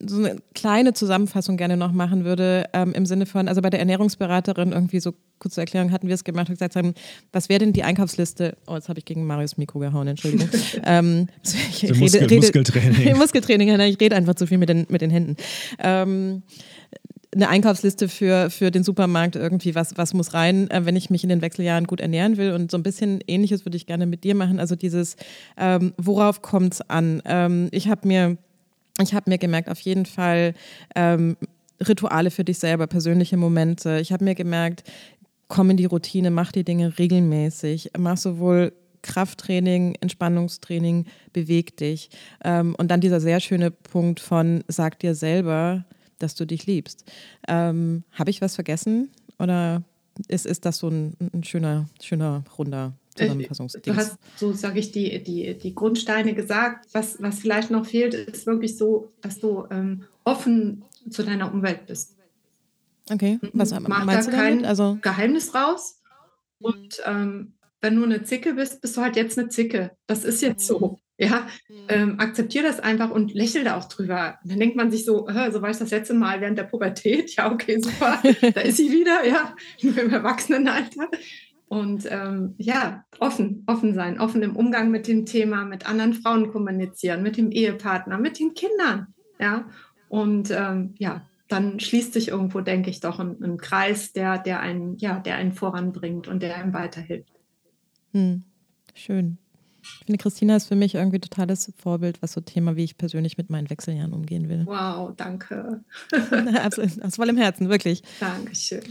[0.00, 3.80] so eine kleine Zusammenfassung gerne noch machen würde, ähm, im Sinne von, also bei der
[3.80, 6.94] Ernährungsberaterin irgendwie so kurze Erklärung hatten wir es gemacht und gesagt haben,
[7.32, 8.56] was wäre denn die Einkaufsliste?
[8.66, 10.48] Oh, jetzt habe ich gegen Marius Mikro gehauen, Entschuldigung.
[10.84, 13.16] ähm, ich rede, Muskel, rede, Muskeltraining.
[13.18, 15.36] Muskeltraining, ich rede einfach zu viel mit den, mit den Händen.
[15.78, 16.42] Ähm,
[17.34, 21.22] eine Einkaufsliste für, für den Supermarkt irgendwie, was, was muss rein, äh, wenn ich mich
[21.22, 22.52] in den Wechseljahren gut ernähren will.
[22.52, 24.58] Und so ein bisschen ähnliches würde ich gerne mit dir machen.
[24.58, 25.16] Also dieses,
[25.56, 27.22] ähm, worauf kommt es an?
[27.26, 28.38] Ähm, ich habe mir
[29.02, 30.54] ich habe mir gemerkt, auf jeden Fall
[30.94, 31.36] ähm,
[31.86, 34.00] Rituale für dich selber, persönliche Momente.
[34.00, 34.84] Ich habe mir gemerkt,
[35.48, 38.72] komm in die Routine, mach die Dinge regelmäßig, mach sowohl
[39.02, 42.10] Krafttraining, Entspannungstraining, beweg dich.
[42.44, 45.84] Ähm, und dann dieser sehr schöne Punkt von, sag dir selber,
[46.18, 47.04] dass du dich liebst.
[47.46, 49.82] Ähm, habe ich was vergessen oder
[50.26, 53.84] ist, ist das so ein, ein schöner, schöner, runder Zusammenfassungsdings.
[53.84, 56.88] Du hast, so sage ich, die, die, die Grundsteine gesagt.
[56.92, 61.86] Was, was vielleicht noch fehlt, ist wirklich so, dass du ähm, offen zu deiner Umwelt
[61.86, 62.16] bist.
[63.10, 66.00] Okay, was Mach da kein Also Geheimnis raus.
[66.60, 69.92] Und ähm, wenn du eine Zicke bist, bist du halt jetzt eine Zicke.
[70.06, 70.78] Das ist jetzt so.
[70.78, 70.96] Mhm.
[71.20, 71.76] Ja, mhm.
[71.88, 74.38] ähm, akzeptier das einfach und lächel da auch drüber.
[74.42, 77.34] Und dann denkt man sich so, so war ich das letzte Mal während der Pubertät.
[77.36, 78.22] Ja, okay, super,
[78.54, 81.08] da ist sie wieder, ja, im Erwachsenenalter.
[81.68, 86.50] Und ähm, ja, offen, offen sein, offen im Umgang mit dem Thema, mit anderen Frauen
[86.50, 89.08] kommunizieren, mit dem Ehepartner, mit den Kindern.
[89.38, 89.68] Ja,
[90.08, 94.60] und ähm, ja, dann schließt sich irgendwo, denke ich, doch ein, ein, Kreis, der, der
[94.60, 97.32] einen, ja, der einen voranbringt und der einem weiterhilft.
[98.12, 98.44] Hm.
[98.94, 99.38] Schön.
[99.82, 103.38] Ich finde, Christina ist für mich irgendwie totales Vorbild, was so Thema, wie ich persönlich
[103.38, 104.66] mit meinen Wechseljahren umgehen will.
[104.66, 105.82] Wow, danke.
[106.62, 108.02] Absolut, aus vollem Herzen, wirklich.
[108.20, 108.82] Dankeschön.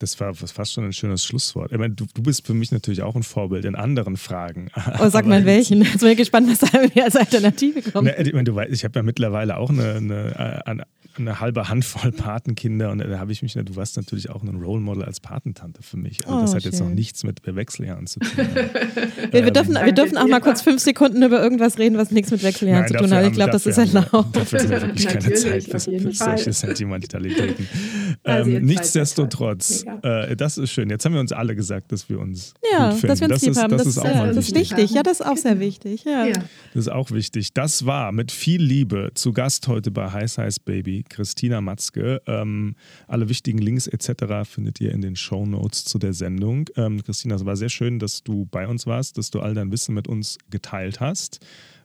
[0.00, 1.72] Das war fast schon ein schönes Schlusswort.
[1.72, 4.68] Ich meine, du, du bist für mich natürlich auch ein Vorbild in anderen Fragen.
[4.98, 5.82] Oh, sag mal welchen.
[5.82, 8.06] Jetzt bin ich gespannt, was da mir als Alternative kommt.
[8.06, 10.84] Na, ich meine, du weißt, ich habe ja mittlerweile auch eine, eine, eine,
[11.16, 14.80] eine, halbe Handvoll Patenkinder und da habe ich mich, du warst natürlich auch ein Role
[14.80, 16.26] Model als Patentante für mich.
[16.26, 16.72] Also oh, das hat schön.
[16.72, 18.30] jetzt noch nichts mit Wechseljahren zu tun.
[19.30, 22.30] wir, ähm, dürfen, wir dürfen auch mal kurz fünf Sekunden über irgendwas reden, was nichts
[22.30, 23.26] mit Wechseljahren Nein, zu tun hat.
[23.26, 24.34] Ich glaube, das ist erlaubt.
[24.34, 27.68] Dafür haben wir wirklich keine Zeit für, für solche Sentimentalitäten.
[28.24, 30.90] Also ähm, nichtsdestotrotz, äh, das ist schön.
[30.90, 33.56] Jetzt haben wir uns alle gesagt, dass wir uns ja, gut dass wir uns lieb
[33.56, 33.70] haben.
[33.70, 34.70] Das, das, ist auch mal das wichtig.
[34.70, 34.90] wichtig.
[34.92, 36.04] Ja, das ist auch sehr wichtig.
[36.04, 36.26] Ja.
[36.26, 36.32] ja.
[36.32, 37.52] Das ist auch wichtig.
[37.54, 42.22] Das war mit viel Liebe zu Gast heute bei Heiß Heiß Baby, Christina Matzke.
[42.26, 42.76] Ähm,
[43.06, 44.48] alle wichtigen Links etc.
[44.48, 46.68] findet ihr in den Show Notes zu der Sendung.
[46.76, 49.72] Ähm, Christina, es war sehr schön, dass du bei uns warst, dass du all dein
[49.72, 51.40] Wissen mit uns geteilt hast.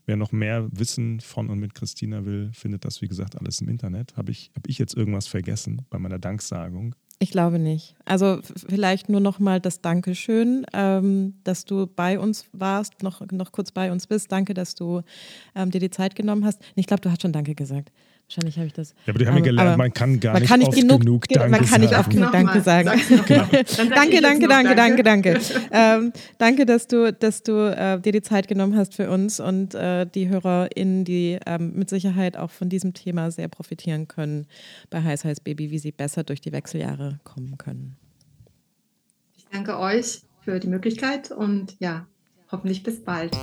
[0.05, 3.69] Wer noch mehr Wissen von und mit Christina will, findet das, wie gesagt, alles im
[3.69, 4.15] Internet.
[4.15, 6.95] Habe ich, hab ich jetzt irgendwas vergessen bei meiner Danksagung?
[7.19, 7.95] Ich glaube nicht.
[8.03, 13.51] Also vielleicht nur noch mal das Dankeschön, ähm, dass du bei uns warst, noch, noch
[13.51, 14.31] kurz bei uns bist.
[14.31, 15.01] Danke, dass du
[15.55, 16.61] ähm, dir die Zeit genommen hast.
[16.75, 17.91] Ich glaube, du hast schon Danke gesagt.
[18.27, 18.95] Wahrscheinlich habe ich das.
[19.05, 21.01] Ja, aber die haben ja gelernt, man kann gar man nicht, kann nicht oft genug,
[21.01, 22.89] genug Danke Man kann nicht oft genug Danke sagen.
[23.19, 25.39] danke, danke, danke, danke, danke,
[25.71, 29.75] ähm, danke, dass du, dass du äh, dir die Zeit genommen hast für uns und
[29.75, 34.47] äh, die HörerInnen, die ähm, mit Sicherheit auch von diesem Thema sehr profitieren können
[34.89, 37.95] bei Heiß Heiß Baby, wie sie besser durch die Wechseljahre kommen können.
[39.37, 42.07] Ich danke euch für die Möglichkeit und ja,
[42.51, 43.37] hoffentlich bis bald.